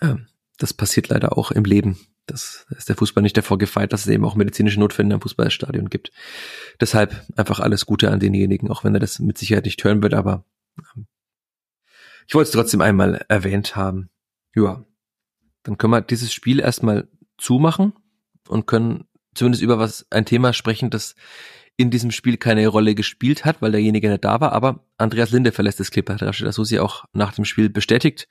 [0.00, 0.14] äh,
[0.58, 1.98] das passiert leider auch im Leben.
[2.26, 5.88] Das ist der Fußball nicht davor gefeit, dass es eben auch medizinische Notfälle im Fußballstadion
[5.88, 6.12] gibt.
[6.80, 10.14] Deshalb einfach alles Gute an denjenigen, auch wenn er das mit Sicherheit nicht hören wird,
[10.14, 10.44] aber
[10.94, 11.06] ähm,
[12.28, 14.10] ich wollte es trotzdem einmal erwähnt haben.
[14.54, 14.84] Ja,
[15.62, 17.08] dann können wir dieses Spiel erstmal
[17.38, 17.94] zumachen
[18.48, 19.04] und können
[19.34, 21.14] zumindest über was ein Thema sprechen, das
[21.78, 25.52] in diesem Spiel keine Rolle gespielt hat, weil derjenige nicht da war, aber Andreas Linde
[25.52, 28.28] verlässt das Clipper, hat Rashid Asusi auch nach dem Spiel bestätigt.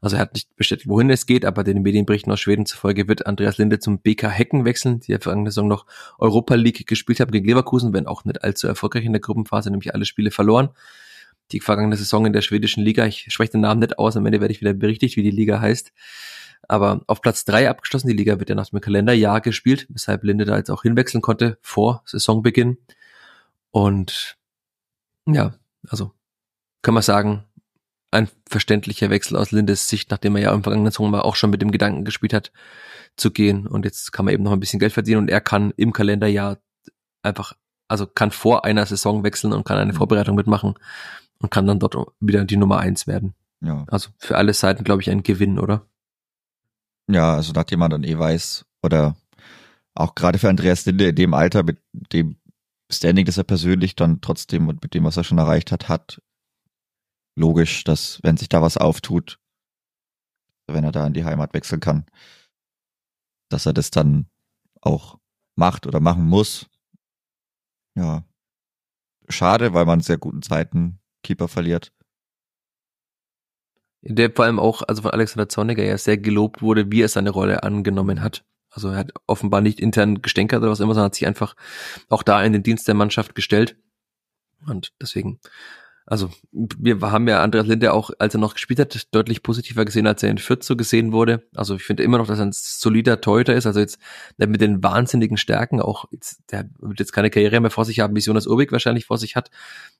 [0.00, 3.26] Also er hat nicht bestätigt, wohin es geht, aber den Medienberichten aus Schweden zufolge wird
[3.26, 5.86] Andreas Linde zum BK Hecken wechseln, die ja vergangene Saison noch
[6.18, 9.94] Europa League gespielt haben gegen Leverkusen, wenn auch nicht allzu erfolgreich in der Gruppenphase, nämlich
[9.94, 10.70] alle Spiele verloren.
[11.52, 14.40] Die vergangene Saison in der schwedischen Liga, ich spreche den Namen nicht aus, am Ende
[14.40, 15.92] werde ich wieder berichtigt, wie die Liga heißt.
[16.68, 20.44] Aber auf Platz drei abgeschlossen, die Liga wird ja nach dem Kalenderjahr gespielt, weshalb Linde
[20.44, 22.76] da jetzt auch hinwechseln konnte vor Saisonbeginn.
[23.70, 24.36] Und
[25.26, 25.54] ja,
[25.88, 26.12] also
[26.82, 27.44] kann man sagen,
[28.10, 31.62] ein verständlicher Wechsel aus Lindes Sicht, nachdem er ja im vergangenen Sommer auch schon mit
[31.62, 32.52] dem Gedanken gespielt hat,
[33.16, 33.66] zu gehen.
[33.66, 36.58] Und jetzt kann man eben noch ein bisschen Geld verdienen und er kann im Kalenderjahr
[37.22, 37.54] einfach,
[37.88, 39.96] also kann vor einer Saison wechseln und kann eine mhm.
[39.96, 40.74] Vorbereitung mitmachen
[41.40, 43.34] und kann dann dort wieder die Nummer eins werden.
[43.60, 43.84] Ja.
[43.88, 45.86] Also für alle Seiten, glaube ich, ein Gewinn, oder?
[47.10, 49.16] Ja, also nachdem man dann eh weiß, oder
[49.94, 51.80] auch gerade für Andreas Linde in dem Alter, mit
[52.12, 52.36] dem
[52.90, 56.22] Standing, das er persönlich dann trotzdem und mit dem, was er schon erreicht hat, hat,
[57.34, 59.38] logisch, dass wenn sich da was auftut,
[60.66, 62.06] wenn er da in die Heimat wechseln kann,
[63.48, 64.26] dass er das dann
[64.80, 65.18] auch
[65.56, 66.68] macht oder machen muss.
[67.94, 68.24] Ja.
[69.28, 71.92] Schade, weil man sehr guten Zeiten Keeper verliert.
[74.02, 77.30] Der vor allem auch, also von Alexander Zorniger ja sehr gelobt wurde, wie er seine
[77.30, 78.44] Rolle angenommen hat.
[78.70, 81.54] Also er hat offenbar nicht intern gestänkert oder was immer, sondern hat sich einfach
[82.08, 83.76] auch da in den Dienst der Mannschaft gestellt.
[84.66, 85.40] Und deswegen
[86.10, 90.06] also wir haben ja Andreas Linde auch, als er noch gespielt hat, deutlich positiver gesehen,
[90.06, 91.46] als er in Fürth so gesehen wurde.
[91.54, 93.66] Also ich finde immer noch, dass er ein solider Torhüter ist.
[93.66, 94.00] Also jetzt
[94.38, 98.16] mit den wahnsinnigen Stärken auch, jetzt, der wird jetzt keine Karriere mehr vor sich haben,
[98.16, 99.50] wie Jonas Urbig wahrscheinlich vor sich hat.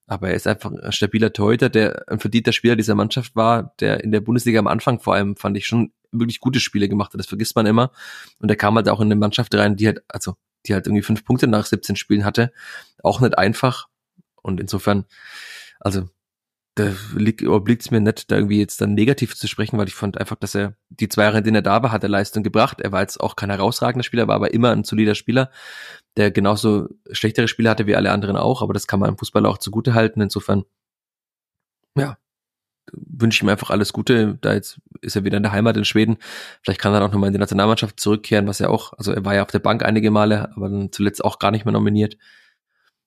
[0.07, 4.03] Aber er ist einfach ein stabiler Torhüter, der ein verdienter Spieler dieser Mannschaft war, der
[4.03, 7.21] in der Bundesliga am Anfang vor allem, fand ich, schon wirklich gute Spiele gemacht hat.
[7.21, 7.93] Das vergisst man immer.
[8.41, 11.03] Und er kam halt auch in eine Mannschaft rein, die halt, also die halt irgendwie
[11.03, 12.51] fünf Punkte nach 17 Spielen hatte.
[13.03, 13.89] Auch nicht einfach.
[14.41, 15.05] Und insofern,
[15.81, 16.09] also
[16.79, 16.93] da
[17.49, 20.37] obliegt es mir nicht, da irgendwie jetzt dann negativ zu sprechen, weil ich fand einfach,
[20.37, 22.81] dass er die zwei Jahre, in denen er da war, hat er Leistung gebracht.
[22.81, 25.51] Er war jetzt auch kein herausragender Spieler, war aber immer ein solider Spieler,
[26.17, 29.45] der genauso schlechtere Spiele hatte wie alle anderen auch, aber das kann man im Fußball
[29.47, 30.21] auch zugute halten.
[30.21, 30.65] Insofern,
[31.97, 32.17] ja,
[32.93, 34.39] wünsche ich ihm einfach alles Gute.
[34.41, 36.19] Da jetzt ist er wieder in der Heimat in Schweden.
[36.63, 39.35] Vielleicht kann er auch nochmal in die Nationalmannschaft zurückkehren, was er auch, also er war
[39.35, 42.17] ja auf der Bank einige Male, aber dann zuletzt auch gar nicht mehr nominiert.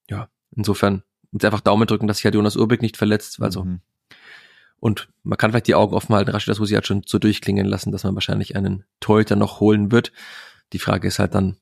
[0.09, 3.41] Ja, insofern und einfach Daumen drücken, dass sich halt Jonas Urbeck nicht verletzt.
[3.41, 3.81] Also mhm.
[4.79, 7.91] und man kann vielleicht die Augen offen halten, Rashid Asusi hat schon so durchklingen lassen,
[7.91, 10.11] dass man wahrscheinlich einen Torhüter noch holen wird.
[10.73, 11.57] Die Frage ist halt dann,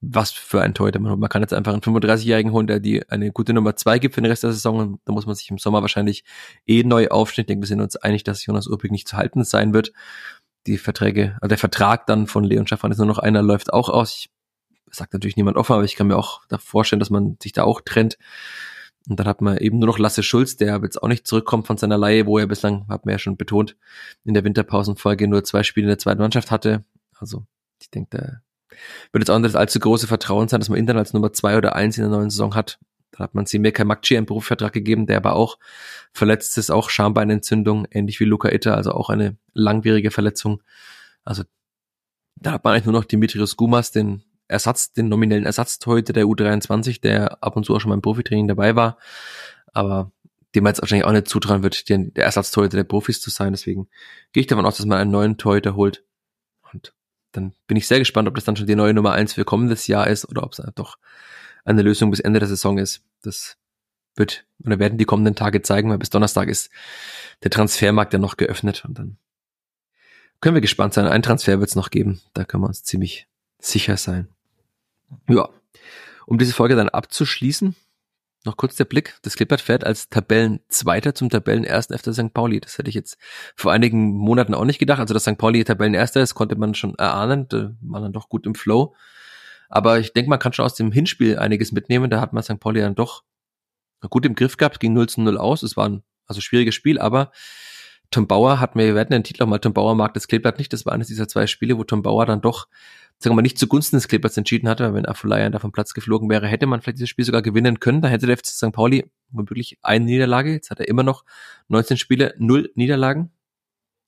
[0.00, 1.20] was für ein Torhüter man holt.
[1.20, 4.22] Man kann jetzt einfach einen 35-Jährigen holen, der die eine gute Nummer zwei gibt für
[4.22, 4.78] den Rest der Saison.
[4.78, 6.24] Und da muss man sich im Sommer wahrscheinlich
[6.66, 7.44] eh neu aufstellen.
[7.44, 9.92] Ich denke, wir sind uns einig, dass Jonas Urbeck nicht zu halten sein wird.
[10.66, 13.88] Die Verträge, also der Vertrag dann von Leon Schaffran ist nur noch einer, läuft auch
[13.88, 14.12] aus.
[14.14, 14.30] Ich
[14.90, 17.64] sagt natürlich niemand offen, aber ich kann mir auch da vorstellen, dass man sich da
[17.64, 18.18] auch trennt.
[19.08, 21.76] Und dann hat man eben nur noch Lasse Schulz, der jetzt auch nicht zurückkommt von
[21.76, 23.76] seiner Laie, wo er bislang, hat man ja schon betont,
[24.24, 26.84] in der Winterpausenfolge nur zwei Spiele in der zweiten Mannschaft hatte.
[27.18, 27.44] Also
[27.80, 28.76] ich denke, da
[29.12, 31.32] wird jetzt auch nicht das allzu große Vertrauen sein, dass man ihn dann als Nummer
[31.32, 32.78] zwei oder eins in der neuen Saison hat.
[33.10, 35.58] Da hat man Simeka Makci einen Berufsvertrag gegeben, der aber auch
[36.12, 40.62] verletzt ist, auch Schambeinentzündung, ähnlich wie Luca Itter, also auch eine langwierige Verletzung.
[41.24, 41.42] Also
[42.36, 47.00] da hat man eigentlich nur noch Dimitrios Gumas, den Ersatz, den nominellen Ersatztorhüter der U23,
[47.00, 48.98] der ab und zu auch schon beim Profitraining dabei war,
[49.72, 50.12] aber
[50.54, 53.52] dem man jetzt wahrscheinlich auch nicht zutrauen wird, den, der Ersatztorhüter der Profis zu sein.
[53.52, 53.88] Deswegen
[54.32, 56.04] gehe ich davon aus, dass man einen neuen Torhüter holt.
[56.72, 56.92] Und
[57.32, 59.86] dann bin ich sehr gespannt, ob das dann schon die neue Nummer eins für kommendes
[59.86, 60.98] Jahr ist oder ob es doch
[61.64, 63.02] eine Lösung bis Ende der Saison ist.
[63.22, 63.56] Das
[64.16, 66.70] wird oder werden die kommenden Tage zeigen, weil bis Donnerstag ist
[67.44, 69.18] der Transfermarkt ja noch geöffnet und dann
[70.40, 71.06] können wir gespannt sein.
[71.06, 72.20] Ein Transfer wird es noch geben.
[72.32, 73.28] Da können wir uns ziemlich
[73.58, 74.28] sicher sein.
[75.28, 75.48] Ja.
[76.26, 77.74] Um diese Folge dann abzuschließen,
[78.44, 79.18] noch kurz der Blick.
[79.22, 82.32] Das Klippert fährt als Tabellenzweiter zum Tabellenersten efter St.
[82.32, 82.60] Pauli.
[82.60, 83.18] Das hätte ich jetzt
[83.54, 85.00] vor einigen Monaten auch nicht gedacht.
[85.00, 85.36] Also, dass St.
[85.36, 87.48] Pauli Tabellenerster ist, konnte man schon erahnen.
[87.48, 88.94] Da war dann doch gut im Flow.
[89.68, 92.10] Aber ich denke, man kann schon aus dem Hinspiel einiges mitnehmen.
[92.10, 92.58] Da hat man St.
[92.58, 93.24] Pauli dann doch
[94.08, 95.62] gut im Griff gehabt, ging 0 zu 0 aus.
[95.62, 97.32] Es war ein also schwieriges Spiel, aber
[98.10, 100.58] Tom Bauer hat mir, wir werden den Titel auch mal Tom Bauer mag das Kleeblatt
[100.58, 100.72] nicht.
[100.72, 102.68] Das war eines dieser zwei Spiele, wo Tom Bauer dann doch
[103.22, 106.30] sagen wir mal, nicht zugunsten des Clippers entschieden hatte, wenn Afolayan da vom Platz geflogen
[106.30, 108.00] wäre, hätte man vielleicht dieses Spiel sogar gewinnen können.
[108.00, 108.72] Da hätte der FC St.
[108.72, 110.52] Pauli wirklich eine Niederlage.
[110.52, 111.24] Jetzt hat er immer noch
[111.68, 113.30] 19 Spiele, null Niederlagen.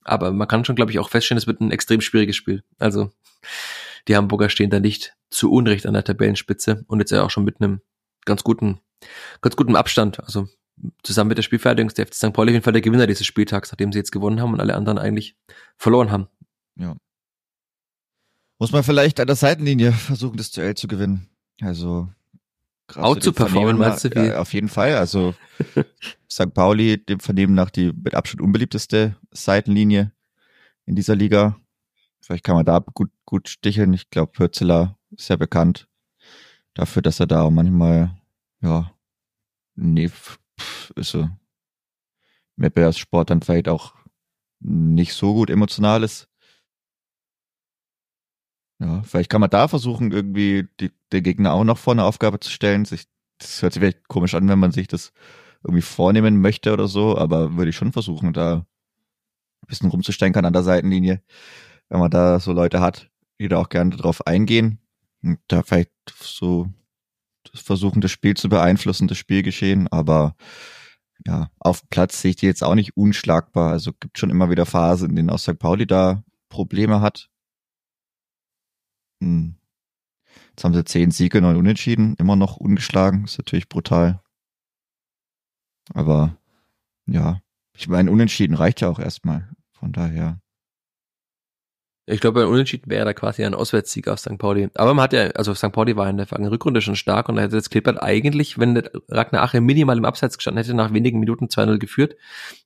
[0.02, 2.64] Aber man kann schon, glaube ich, auch feststellen, es wird ein extrem schwieriges Spiel.
[2.78, 3.12] Also
[4.08, 7.44] die Hamburger stehen da nicht zu Unrecht an der Tabellenspitze und jetzt ja auch schon
[7.44, 7.82] mit einem
[8.24, 8.80] ganz guten,
[9.42, 10.20] ganz guten Abstand.
[10.20, 10.48] Also
[11.02, 12.32] zusammen mit der Spielfertigung ist der FC St.
[12.32, 14.74] Pauli auf jeden Fall der Gewinner dieses Spieltags, nachdem sie jetzt gewonnen haben und alle
[14.74, 15.36] anderen eigentlich
[15.76, 16.28] verloren haben.
[16.76, 16.96] Ja,
[18.62, 21.28] muss man vielleicht an der Seitenlinie versuchen, das Duell zu gewinnen.
[21.60, 22.08] Also
[22.94, 24.10] auch zu performen, meinst du?
[24.10, 24.28] Wie?
[24.28, 24.94] Ja, auf jeden Fall.
[24.94, 25.34] Also
[26.30, 26.54] St.
[26.54, 30.12] Pauli, dem Vernehmen nach die mit Abstand unbeliebteste Seitenlinie.
[30.86, 31.56] in dieser Liga.
[32.20, 33.92] Vielleicht kann man da gut, gut sticheln.
[33.94, 35.88] Ich glaube, Pürzeler ist ja bekannt
[36.74, 38.16] dafür, dass er da auch manchmal,
[38.60, 38.92] ja,
[39.74, 40.08] nee,
[40.94, 41.28] ist so,
[42.54, 43.96] Wettbewerbssport dann vielleicht auch
[44.60, 46.28] nicht so gut emotional ist.
[48.82, 52.40] Ja, vielleicht kann man da versuchen, irgendwie die, den Gegner auch noch vor eine Aufgabe
[52.40, 52.84] zu stellen.
[52.84, 53.04] Sich,
[53.38, 55.12] das hört sich vielleicht komisch an, wenn man sich das
[55.62, 60.52] irgendwie vornehmen möchte oder so, aber würde ich schon versuchen, da ein bisschen rumzustenkern an
[60.52, 61.22] der Seitenlinie,
[61.88, 63.08] wenn man da so Leute hat,
[63.38, 64.80] die da auch gerne drauf eingehen
[65.22, 66.68] und da vielleicht so
[67.54, 70.34] versuchen, das Spiel zu beeinflussen, das Spielgeschehen, aber
[71.24, 73.70] ja, auf Platz sehe ich die jetzt auch nicht unschlagbar.
[73.70, 75.58] Also gibt schon immer wieder Phasen, in denen auch St.
[75.58, 77.30] Pauli da Probleme hat.
[79.22, 79.54] Hm.
[80.50, 83.24] Jetzt haben sie zehn Siege, neun Unentschieden, immer noch ungeschlagen.
[83.24, 84.20] Ist natürlich brutal.
[85.94, 86.36] Aber
[87.06, 87.40] ja,
[87.76, 89.48] ich meine, Unentschieden reicht ja auch erstmal.
[89.72, 90.38] Von daher.
[92.06, 94.36] Ich glaube, ein Unentschieden wäre da quasi ein Auswärtssieg auf St.
[94.38, 94.68] Pauli.
[94.74, 95.72] Aber man hat ja, also St.
[95.72, 98.82] Pauli war in der vergangenen Rückrunde schon stark und da hätte jetzt Klippert eigentlich, wenn
[99.08, 102.16] Ragnar Ache minimal im Abseits gestanden hätte, nach wenigen Minuten 2-0 geführt.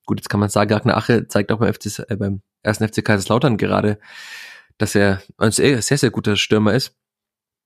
[0.06, 3.04] Gut, jetzt kann man sagen, Ragnar Ache zeigt auch beim, FC, äh, beim ersten FC
[3.04, 3.98] Kaiserslautern gerade,
[4.78, 6.94] dass er ein sehr, sehr, guter Stürmer ist.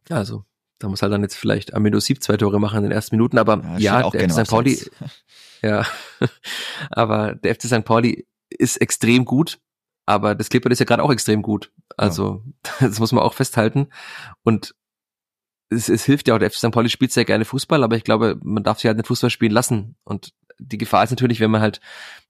[0.09, 0.45] Also,
[0.79, 3.39] da muss halt dann jetzt vielleicht Amido Sieb zwei Tore machen in den ersten Minuten,
[3.39, 4.51] aber ja, ja der FC St.
[4.51, 4.79] Pauli,
[5.63, 5.87] ja,
[6.91, 7.85] aber der FC St.
[7.85, 9.59] Pauli ist extrem gut
[10.11, 11.71] aber das Clipboard ist ja gerade auch extrem gut.
[11.97, 12.73] Also, ja.
[12.89, 13.87] das muss man auch festhalten.
[14.43, 14.75] Und
[15.69, 16.73] es, es hilft ja auch, der FC St.
[16.73, 19.53] Pauli spielt sehr gerne Fußball, aber ich glaube, man darf sich halt nicht Fußball spielen
[19.53, 19.95] lassen.
[20.03, 21.81] Und die Gefahr ist natürlich, wenn man halt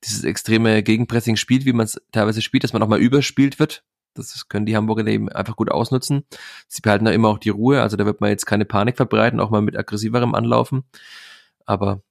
[0.04, 3.82] dieses extreme Gegenpressing spielt, wie man es teilweise spielt, dass man auch mal überspielt wird.
[4.20, 6.24] Das können die Hamburger eben einfach gut ausnutzen.
[6.68, 9.40] Sie behalten da immer auch die Ruhe, also da wird man jetzt keine Panik verbreiten,
[9.40, 10.84] auch mal mit aggressiverem Anlaufen.
[11.66, 12.02] Aber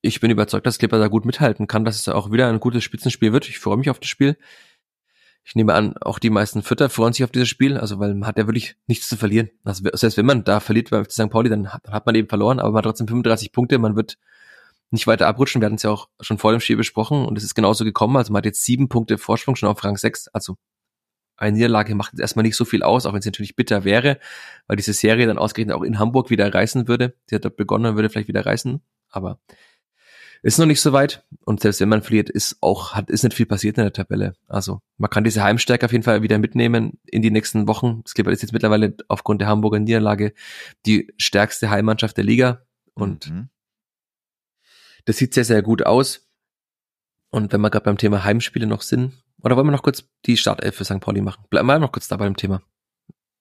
[0.00, 2.84] ich bin überzeugt, dass Clipper da gut mithalten kann, dass es auch wieder ein gutes
[2.84, 3.48] Spitzenspiel wird.
[3.48, 4.36] Ich freue mich auf das Spiel.
[5.44, 8.26] Ich nehme an, auch die meisten Vierter freuen sich auf dieses Spiel, also weil man
[8.26, 9.50] hat ja wirklich nichts zu verlieren.
[9.64, 11.30] Also selbst wenn man da verliert beim St.
[11.30, 13.96] Pauli, dann hat, dann hat man eben verloren, aber man hat trotzdem 35 Punkte, man
[13.96, 14.18] wird
[14.90, 15.60] nicht weiter abrutschen.
[15.60, 18.16] Wir hatten es ja auch schon vor dem Spiel besprochen und es ist genauso gekommen.
[18.16, 20.28] Also man hat jetzt sieben Punkte Vorsprung schon auf Rang 6.
[20.28, 20.56] Also
[21.38, 24.18] eine Niederlage macht jetzt erstmal nicht so viel aus, auch wenn es natürlich bitter wäre,
[24.66, 27.14] weil diese Serie dann ausgerechnet auch in Hamburg wieder reißen würde.
[27.30, 28.80] Die hat dort begonnen, würde vielleicht wieder reißen.
[29.10, 29.38] Aber
[30.42, 31.24] ist noch nicht so weit.
[31.44, 34.34] Und selbst wenn man verliert, ist auch, hat, ist nicht viel passiert in der Tabelle.
[34.46, 38.02] Also, man kann diese Heimstärke auf jeden Fall wieder mitnehmen in die nächsten Wochen.
[38.04, 40.34] Das Clipper ist jetzt mittlerweile aufgrund der Hamburger Niederlage
[40.86, 42.62] die stärkste Heimmannschaft der Liga.
[42.94, 43.48] Und mhm.
[45.04, 46.28] das sieht sehr, sehr gut aus.
[47.30, 49.12] Und wenn wir gerade beim Thema Heimspiele noch sind,
[49.42, 51.00] oder wollen wir noch kurz die Startelf für St.
[51.00, 51.44] Pauli machen?
[51.50, 52.62] Bleiben wir noch kurz da bei dem Thema.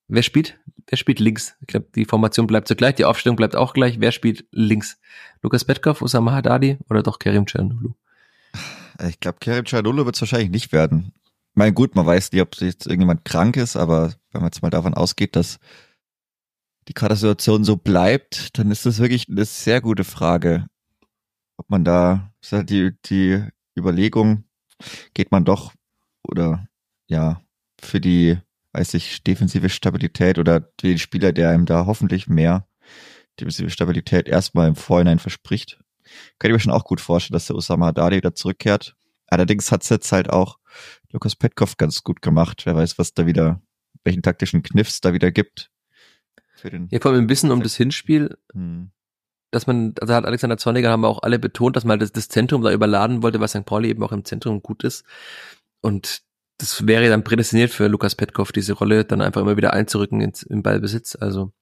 [0.08, 0.58] Wer spielt?
[0.88, 1.56] Wer spielt links?
[1.62, 4.00] Ich glaube, die Formation bleibt so gleich, die Aufstellung bleibt auch gleich.
[4.00, 5.00] Wer spielt links?
[5.42, 7.94] Lukas Petkov, Osama Haddadi oder doch Kerim Czernulu?
[9.08, 11.12] Ich glaube, Kerim Czernulu wird es wahrscheinlich nicht werden.
[11.16, 14.62] Ich meine, gut, man weiß nicht, ob jetzt irgendjemand krank ist, aber wenn man jetzt
[14.62, 15.60] mal davon ausgeht, dass
[16.88, 20.68] die Kadersituation so bleibt, dann ist das wirklich eine sehr gute Frage.
[21.58, 23.44] Ob man da, ist halt die, die
[23.78, 24.46] Überlegung,
[25.14, 25.74] geht man doch
[26.28, 26.68] oder
[27.08, 27.42] ja,
[27.80, 28.38] für die
[28.78, 32.68] weiß ich, defensive Stabilität oder den Spieler, der einem da hoffentlich mehr
[33.40, 35.80] defensive Stabilität erstmal im Vorhinein verspricht.
[36.38, 38.96] Kann ich mir schon auch gut vorstellen, dass der Osama Haddadi da zurückkehrt.
[39.28, 40.60] Allerdings hat es jetzt halt auch
[41.12, 42.66] Lukas Petkov ganz gut gemacht.
[42.66, 43.62] Wer weiß, was da wieder,
[44.04, 45.72] welchen taktischen Kniffs da wieder gibt.
[46.54, 48.38] Für den ja, vor allem ein bisschen um das Hinspiel.
[48.54, 48.92] Hm
[49.52, 52.62] dass man, also hat Alexander Zorniger haben auch alle betont, dass man das, das Zentrum
[52.64, 53.66] da überladen wollte, weil St.
[53.66, 55.06] Pauli eben auch im Zentrum gut ist.
[55.88, 56.22] Und
[56.58, 60.44] das wäre dann prädestiniert für Lukas Petkov, diese Rolle dann einfach immer wieder einzurücken ins,
[60.44, 61.16] im Ballbesitz.
[61.16, 61.54] Also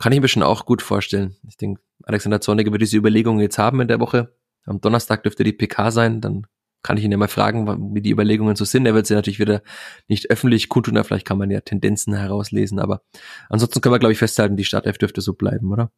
[0.00, 1.36] kann ich mir schon auch gut vorstellen.
[1.46, 4.34] Ich denke, Alexander Zorniger wird diese Überlegungen jetzt haben in der Woche.
[4.64, 6.48] Am Donnerstag dürfte die PK sein, dann
[6.82, 8.84] kann ich ihn ja mal fragen, wie die Überlegungen so sind.
[8.84, 9.62] Er wird sie natürlich wieder
[10.08, 13.02] nicht öffentlich kundtun, vielleicht kann man ja Tendenzen herauslesen, aber
[13.48, 15.92] ansonsten können wir, glaube ich, festhalten, die Startelf dürfte so bleiben, oder?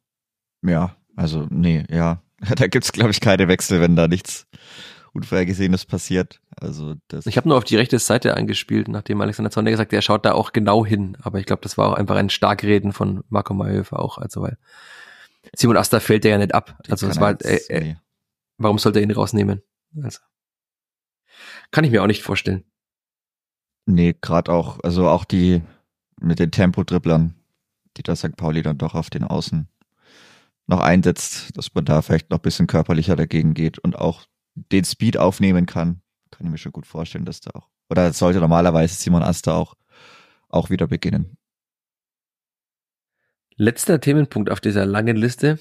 [0.63, 2.21] Ja, also nee, ja.
[2.57, 4.45] Da gibt's glaube ich, keine Wechsel, wenn da nichts
[5.15, 6.41] Unvorhergesehenes passiert.
[6.57, 9.97] Also das ich habe nur auf die rechte Seite angespielt, nachdem Alexander Zorniger gesagt hat,
[9.97, 11.17] er schaut da auch genau hin.
[11.21, 14.17] Aber ich glaube, das war auch einfach ein Starkreden von Marco Mayhöfer auch.
[14.17, 14.57] Also weil
[15.55, 16.77] Simon Asta fällt ja nicht ab.
[16.89, 17.97] Also es war, äh, äh, nee.
[18.57, 19.61] warum sollte er ihn rausnehmen?
[20.01, 20.19] Also
[21.71, 22.63] kann ich mir auch nicht vorstellen.
[23.85, 25.61] Nee, gerade auch, also auch die
[26.19, 27.35] mit den Tempo-Dribblern,
[27.97, 28.35] die da St.
[28.35, 29.67] Pauli dann doch auf den Außen
[30.67, 34.25] noch einsetzt, dass man da vielleicht noch bisschen körperlicher dagegen geht und auch
[34.55, 36.01] den Speed aufnehmen kann,
[36.31, 39.75] kann ich mir schon gut vorstellen, dass da auch, oder sollte normalerweise Simon Asta auch,
[40.49, 41.37] auch wieder beginnen.
[43.57, 45.59] Letzter Themenpunkt auf dieser langen Liste.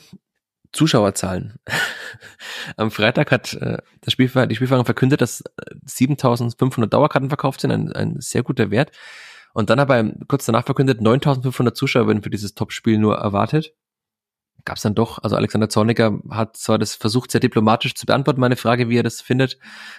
[0.73, 1.55] Zuschauerzahlen.
[2.77, 5.45] Am Freitag hat äh, das Spielver die Spielvereinigung verkündet, dass
[5.87, 8.91] 7500 Dauerkarten verkauft sind, ein, ein sehr guter Wert.
[9.53, 13.73] Und dann aber kurz danach verkündet, 9500 Zuschauer werden für dieses Topspiel nur erwartet.
[14.65, 18.41] Gab es dann doch, also Alexander Zorniger hat zwar das versucht, sehr diplomatisch zu beantworten,
[18.41, 19.59] meine Frage, wie er das findet,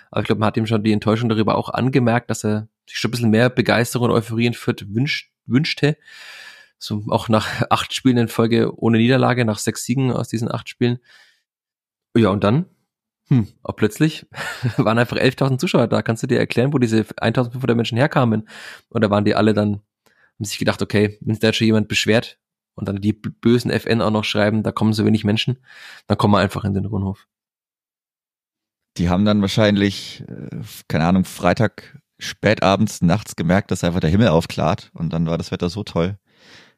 [0.09, 2.97] aber ich glaube, man hat ihm schon die Enttäuschung darüber auch angemerkt, dass er sich
[2.97, 5.97] schon ein bisschen mehr Begeisterung und Euphorie in Fürth wünscht, wünschte.
[6.79, 10.67] So auch nach acht Spielen in Folge ohne Niederlage, nach sechs Siegen aus diesen acht
[10.67, 10.97] Spielen.
[12.15, 12.65] Ja, und dann,
[13.27, 14.25] hm, auch plötzlich
[14.77, 16.01] waren einfach 11.000 Zuschauer da.
[16.01, 18.47] Kannst du dir erklären, wo diese 1.500 Menschen herkamen?
[18.89, 19.81] Oder waren die alle dann,
[20.37, 22.39] haben sich gedacht, okay, wenn sich da schon jemand beschwert
[22.75, 25.57] und dann die bösen FN auch noch schreiben, da kommen so wenig Menschen,
[26.07, 27.27] dann kommen wir einfach in den Rundhof.
[28.97, 34.29] Die haben dann wahrscheinlich, äh, keine Ahnung, Freitag spätabends, nachts gemerkt, dass einfach der Himmel
[34.29, 36.17] aufklart und dann war das Wetter so toll,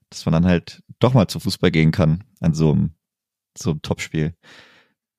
[0.09, 2.95] dass man dann halt doch mal zu Fußball gehen kann an so einem,
[3.57, 4.35] so einem Topspiel.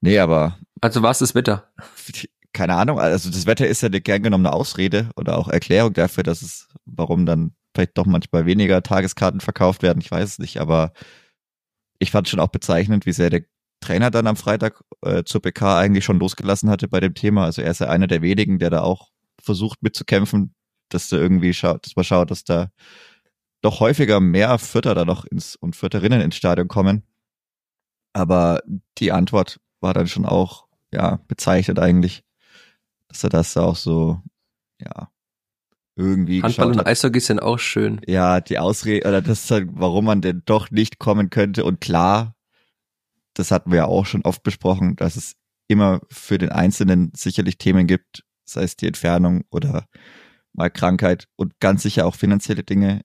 [0.01, 0.59] Nee, aber.
[0.81, 1.73] Also war es das Wetter?
[2.53, 6.23] Keine Ahnung, also das Wetter ist ja eine gern genommene Ausrede oder auch Erklärung dafür,
[6.23, 10.61] dass es, warum dann vielleicht doch manchmal weniger Tageskarten verkauft werden, ich weiß es nicht,
[10.61, 10.93] aber
[12.01, 13.45] ich fand schon auch bezeichnend, wie sehr der
[13.81, 17.45] Trainer dann am Freitag äh, zur PK eigentlich schon losgelassen hatte bei dem Thema.
[17.45, 19.11] Also er ist ja einer der wenigen, der da auch
[19.41, 20.55] versucht mitzukämpfen,
[20.89, 22.71] dass da irgendwie schaut, dass man schaut, dass da
[23.63, 27.05] doch häufiger mehr Vierter da noch ins und Vierterinnen ins Stadion kommen.
[28.13, 28.63] Aber
[28.99, 32.25] die Antwort war dann schon auch, ja, bezeichnet eigentlich,
[33.07, 34.21] dass er das auch so,
[34.81, 35.11] ja,
[35.99, 38.01] irgendwie Handball und Eishockey sind auch schön.
[38.07, 41.65] Ja, die Ausrede, oder das ist halt, warum man denn doch nicht kommen könnte.
[41.65, 42.37] Und klar,
[43.35, 45.35] das hatten wir ja auch schon oft besprochen, dass es
[45.67, 49.87] immer für den Einzelnen sicherlich Themen gibt, sei es die Entfernung oder
[50.53, 53.03] mal Krankheit und ganz sicher auch finanzielle Dinge.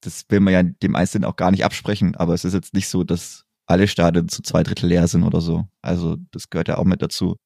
[0.00, 2.88] Das will man ja dem Einzelnen auch gar nicht absprechen, aber es ist jetzt nicht
[2.88, 5.68] so, dass alle Stadien zu zwei Drittel leer sind oder so.
[5.82, 7.36] Also das gehört ja auch mit dazu.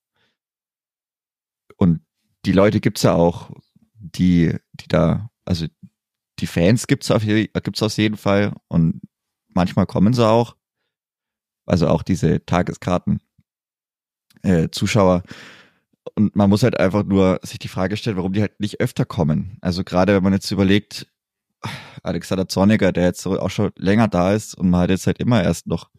[1.76, 2.01] Und
[2.45, 3.51] die Leute gibt's ja auch,
[3.99, 5.66] die, die da, also
[6.38, 9.01] die Fans gibt's auf, gibt's auf jeden Fall und
[9.49, 10.57] manchmal kommen sie auch.
[11.66, 13.20] Also auch diese Tageskarten,
[14.42, 15.22] äh, Zuschauer.
[16.14, 19.05] Und man muss halt einfach nur sich die Frage stellen, warum die halt nicht öfter
[19.05, 19.59] kommen.
[19.61, 21.07] Also gerade wenn man jetzt überlegt,
[22.03, 25.42] Alexander Zorniger, der jetzt auch schon länger da ist und man hat jetzt halt immer
[25.42, 25.90] erst noch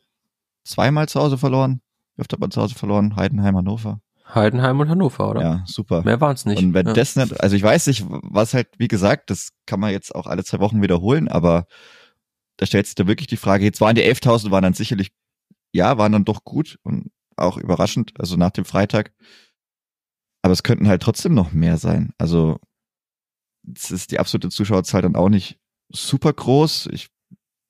[0.63, 1.81] zweimal zu Hause verloren.
[2.17, 3.15] Hat man zu Hause verloren?
[3.15, 4.01] Heidenheim, Hannover.
[4.33, 5.41] Heidenheim und Hannover, oder?
[5.41, 6.03] Ja, super.
[6.03, 6.61] Mehr waren es nicht.
[6.61, 6.93] Und wenn ja.
[6.93, 10.27] das nicht, also ich weiß nicht, was halt, wie gesagt, das kann man jetzt auch
[10.27, 11.65] alle zwei Wochen wiederholen, aber
[12.57, 15.11] da stellt sich da wirklich die Frage, jetzt waren die 11.000, waren dann sicherlich,
[15.73, 19.13] ja, waren dann doch gut und auch überraschend, also nach dem Freitag.
[20.41, 22.13] Aber es könnten halt trotzdem noch mehr sein.
[22.17, 22.59] Also
[23.75, 25.59] es ist die absolute Zuschauerzahl dann auch nicht
[25.89, 26.89] super groß.
[26.91, 27.09] Ich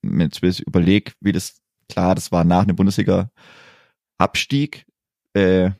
[0.02, 4.86] mir jetzt überlege, wie das, klar, das war nach einem Bundesliga-Abstieg,
[5.34, 5.72] äh,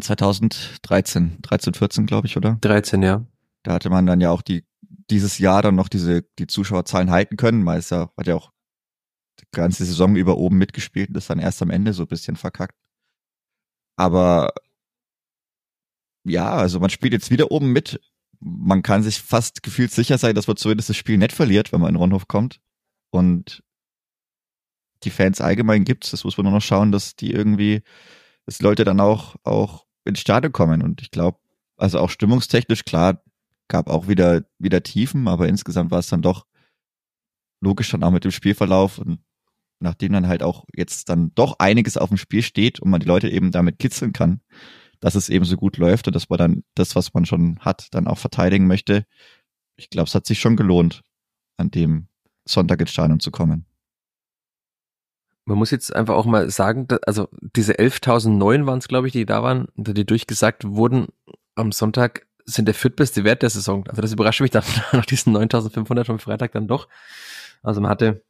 [0.00, 2.58] 2013, 13, 14, glaube ich, oder?
[2.60, 3.24] 13, ja.
[3.62, 4.64] Da hatte man dann ja auch die,
[5.10, 7.62] dieses Jahr dann noch diese, die Zuschauerzahlen halten können.
[7.62, 8.52] Meister hat ja auch
[9.40, 12.36] die ganze Saison über oben mitgespielt und ist dann erst am Ende so ein bisschen
[12.36, 12.76] verkackt.
[13.96, 14.52] Aber
[16.24, 18.00] ja, also man spielt jetzt wieder oben mit.
[18.40, 21.80] Man kann sich fast gefühlt sicher sein, dass man zumindest das Spiel nicht verliert, wenn
[21.80, 22.60] man in Ronhof kommt.
[23.10, 23.62] Und
[25.04, 26.10] die Fans allgemein gibt's.
[26.10, 27.82] Das muss man nur noch schauen, dass die irgendwie,
[28.46, 30.82] dass Leute dann auch, auch ins Stadion kommen.
[30.82, 31.38] Und ich glaube,
[31.76, 33.22] also auch stimmungstechnisch, klar,
[33.68, 36.46] gab auch wieder, wieder Tiefen, aber insgesamt war es dann doch
[37.60, 39.20] logisch dann auch mit dem Spielverlauf und
[39.80, 43.06] nachdem dann halt auch jetzt dann doch einiges auf dem Spiel steht und man die
[43.06, 44.40] Leute eben damit kitzeln kann,
[45.00, 47.88] dass es eben so gut läuft und dass man dann das, was man schon hat,
[47.92, 49.06] dann auch verteidigen möchte.
[49.76, 51.02] Ich glaube, es hat sich schon gelohnt,
[51.56, 52.08] an dem
[52.46, 53.66] Sonntag ins Stadion zu kommen.
[55.46, 59.12] Man muss jetzt einfach auch mal sagen, dass, also diese 11.009 waren es, glaube ich,
[59.12, 61.08] die da waren, die durchgesagt wurden
[61.54, 63.86] am Sonntag, sind der viertbeste Wert der Saison.
[63.88, 66.88] Also das überrascht mich dann nach diesen 9.500 vom Freitag dann doch.
[67.62, 68.22] Also man hatte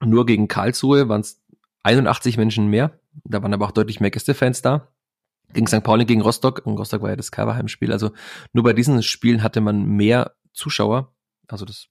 [0.00, 1.40] nur gegen Karlsruhe waren es
[1.82, 2.98] 81 Menschen mehr.
[3.24, 4.88] Da waren aber auch deutlich mehr Gästefans da.
[5.52, 5.82] Gegen St.
[5.82, 6.62] Pauli, gegen Rostock.
[6.64, 7.92] Und Rostock war ja das Coverheim-Spiel.
[7.92, 8.12] Also
[8.52, 11.12] nur bei diesen Spielen hatte man mehr Zuschauer.
[11.48, 11.88] Also das,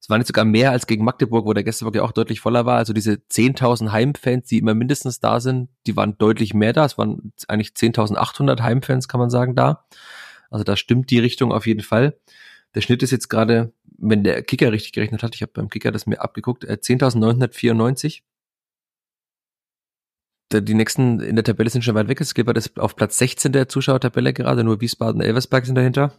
[0.00, 2.66] es war nicht sogar mehr als gegen Magdeburg, wo der Gästeblock ja auch deutlich voller
[2.66, 2.76] war.
[2.76, 6.84] Also diese 10.000 Heimfans, die immer mindestens da sind, die waren deutlich mehr da.
[6.84, 9.86] Es waren eigentlich 10.800 Heimfans, kann man sagen, da.
[10.50, 12.18] Also da stimmt die Richtung auf jeden Fall.
[12.74, 15.92] Der Schnitt ist jetzt gerade, wenn der Kicker richtig gerechnet hat, ich habe beim Kicker
[15.92, 18.22] das mir abgeguckt, 10.994.
[20.52, 22.20] Die nächsten in der Tabelle sind schon weit weg.
[22.20, 26.12] Es gibt auf Platz 16 der Zuschauertabelle gerade, nur Wiesbaden und Elversberg sind dahinter.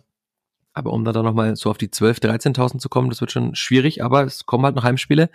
[0.75, 3.55] Aber um da dann nochmal so auf die 12.000, 13.000 zu kommen, das wird schon
[3.55, 5.29] schwierig, aber es kommen halt noch Heimspiele.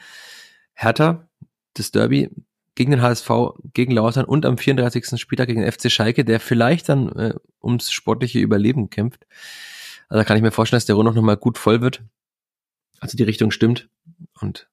[0.75, 1.29] Hertha,
[1.75, 2.31] das Derby
[2.75, 3.31] gegen den HSV,
[3.73, 5.19] gegen Lautern und am 34.
[5.19, 9.27] Spieltag gegen den FC Schalke, der vielleicht dann äh, ums sportliche Überleben kämpft.
[10.09, 12.03] Also da kann ich mir vorstellen, dass der Rund noch mal gut voll wird.
[13.01, 13.89] Also die Richtung stimmt.
[14.41, 14.69] Und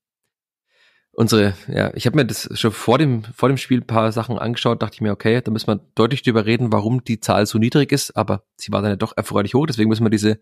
[1.17, 4.37] unsere, ja, ich habe mir das schon vor dem, vor dem Spiel ein paar Sachen
[4.37, 7.57] angeschaut, dachte ich mir, okay, da müssen wir deutlich drüber reden, warum die Zahl so
[7.57, 10.39] niedrig ist, aber sie war dann ja doch erfreulich hoch, deswegen müssen wir diese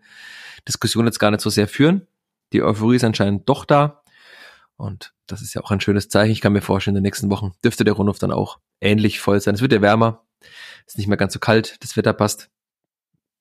[0.68, 2.06] Diskussion jetzt gar nicht so sehr führen.
[2.52, 4.02] Die Euphorie ist anscheinend doch da.
[4.76, 6.32] Und das ist ja auch ein schönes Zeichen.
[6.32, 9.40] Ich kann mir vorstellen, in den nächsten Wochen dürfte der Rundhof dann auch ähnlich voll
[9.40, 9.54] sein.
[9.54, 10.26] Es wird ja wärmer,
[10.86, 12.50] ist nicht mehr ganz so kalt, das Wetter passt.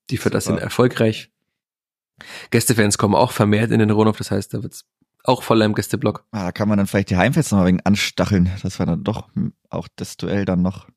[0.10, 1.32] Die Vierter sind erfolgreich.
[2.50, 4.86] Gästefans kommen auch vermehrt in den Rundhof, das heißt, da wird's
[5.28, 6.26] auch voller im Gästeblock.
[6.32, 9.04] Ah, da kann man dann vielleicht die Heimfans noch mal wegen anstacheln, dass man dann
[9.04, 9.30] doch
[9.70, 10.88] auch das Duell dann noch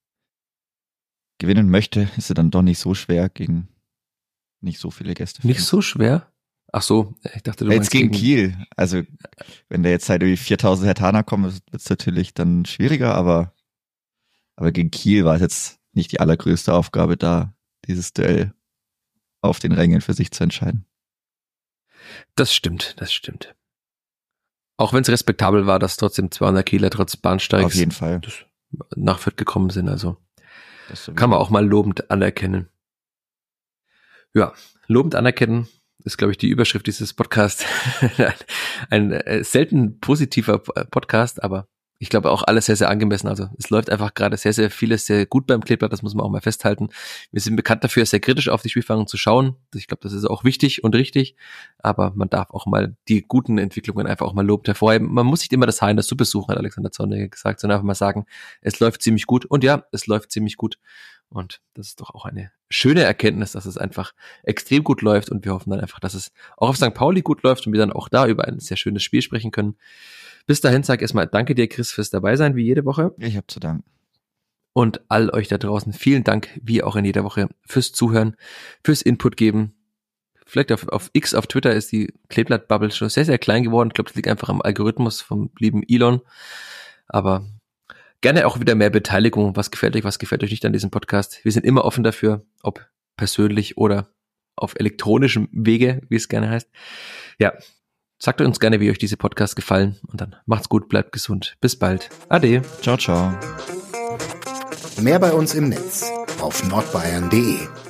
[1.38, 2.08] gewinnen möchte.
[2.16, 3.68] Ist ja dann doch nicht so schwer gegen
[4.60, 5.46] nicht so viele Gäste.
[5.46, 6.32] Nicht so schwer?
[6.70, 8.66] Ach so, ich dachte, du Jetzt gegen, gegen Kiel.
[8.76, 9.02] Also,
[9.68, 13.54] wenn da jetzt halt irgendwie 4000 Hertaner kommen, wird es natürlich dann schwieriger, aber,
[14.54, 17.54] aber gegen Kiel war es jetzt nicht die allergrößte Aufgabe, da
[17.86, 18.52] dieses Duell
[19.40, 20.84] auf den Rängen für sich zu entscheiden.
[22.34, 23.54] Das stimmt, das stimmt.
[24.78, 28.20] Auch wenn es respektabel war, dass trotzdem 200 Kieler trotz Bahnsteigs auf jeden Fall
[28.94, 30.16] nach Fürth gekommen sind, also
[31.16, 32.68] kann man auch mal lobend anerkennen.
[34.34, 34.54] Ja,
[34.86, 35.68] lobend anerkennen
[36.04, 37.64] ist, glaube ich, die Überschrift dieses Podcasts.
[38.18, 38.34] ein,
[38.90, 41.66] ein äh, selten positiver Podcast, aber
[41.98, 43.28] ich glaube auch alles sehr, sehr angemessen.
[43.28, 46.24] Also es läuft einfach gerade sehr, sehr vieles sehr gut beim Kleeblatt, das muss man
[46.24, 46.88] auch mal festhalten.
[47.32, 49.56] Wir sind bekannt dafür, sehr kritisch auf die Spielfang zu schauen.
[49.74, 51.36] Ich glaube, das ist auch wichtig und richtig,
[51.78, 55.12] aber man darf auch mal die guten Entwicklungen einfach auch mal lobend hervorheben.
[55.12, 57.76] Man muss nicht immer das Haar in der Suppe suchen, hat Alexander Zornig gesagt, sondern
[57.76, 58.26] einfach mal sagen,
[58.60, 59.44] es läuft ziemlich gut.
[59.44, 60.78] Und ja, es läuft ziemlich gut.
[61.30, 64.12] Und das ist doch auch eine schöne Erkenntnis, dass es einfach
[64.42, 66.94] extrem gut läuft und wir hoffen dann einfach, dass es auch auf St.
[66.94, 69.76] Pauli gut läuft und wir dann auch da über ein sehr schönes Spiel sprechen können.
[70.46, 73.14] Bis dahin sage ich erstmal danke dir, Chris, fürs dabei sein, wie jede Woche.
[73.18, 73.84] Ich habe zu danken.
[74.72, 78.36] Und all euch da draußen vielen Dank, wie auch in jeder Woche, fürs Zuhören,
[78.84, 79.74] fürs Input geben.
[80.46, 83.88] Vielleicht auf, auf X, auf Twitter ist die Kleeblatt-Bubble schon sehr, sehr klein geworden.
[83.88, 86.22] Ich glaube, das liegt einfach am Algorithmus vom lieben Elon.
[87.08, 87.44] Aber
[88.20, 89.56] gerne auch wieder mehr Beteiligung.
[89.56, 91.44] Was gefällt euch, was gefällt euch nicht an diesem Podcast?
[91.44, 94.08] Wir sind immer offen dafür, ob persönlich oder
[94.56, 96.68] auf elektronischem Wege, wie es gerne heißt.
[97.38, 97.52] Ja,
[98.20, 101.56] Sagt uns gerne, wie euch diese Podcasts gefallen und dann macht's gut, bleibt gesund.
[101.60, 102.10] Bis bald.
[102.28, 102.62] Ade.
[102.82, 103.32] Ciao, ciao.
[105.00, 106.10] Mehr bei uns im Netz
[106.40, 107.87] auf nordbayern.de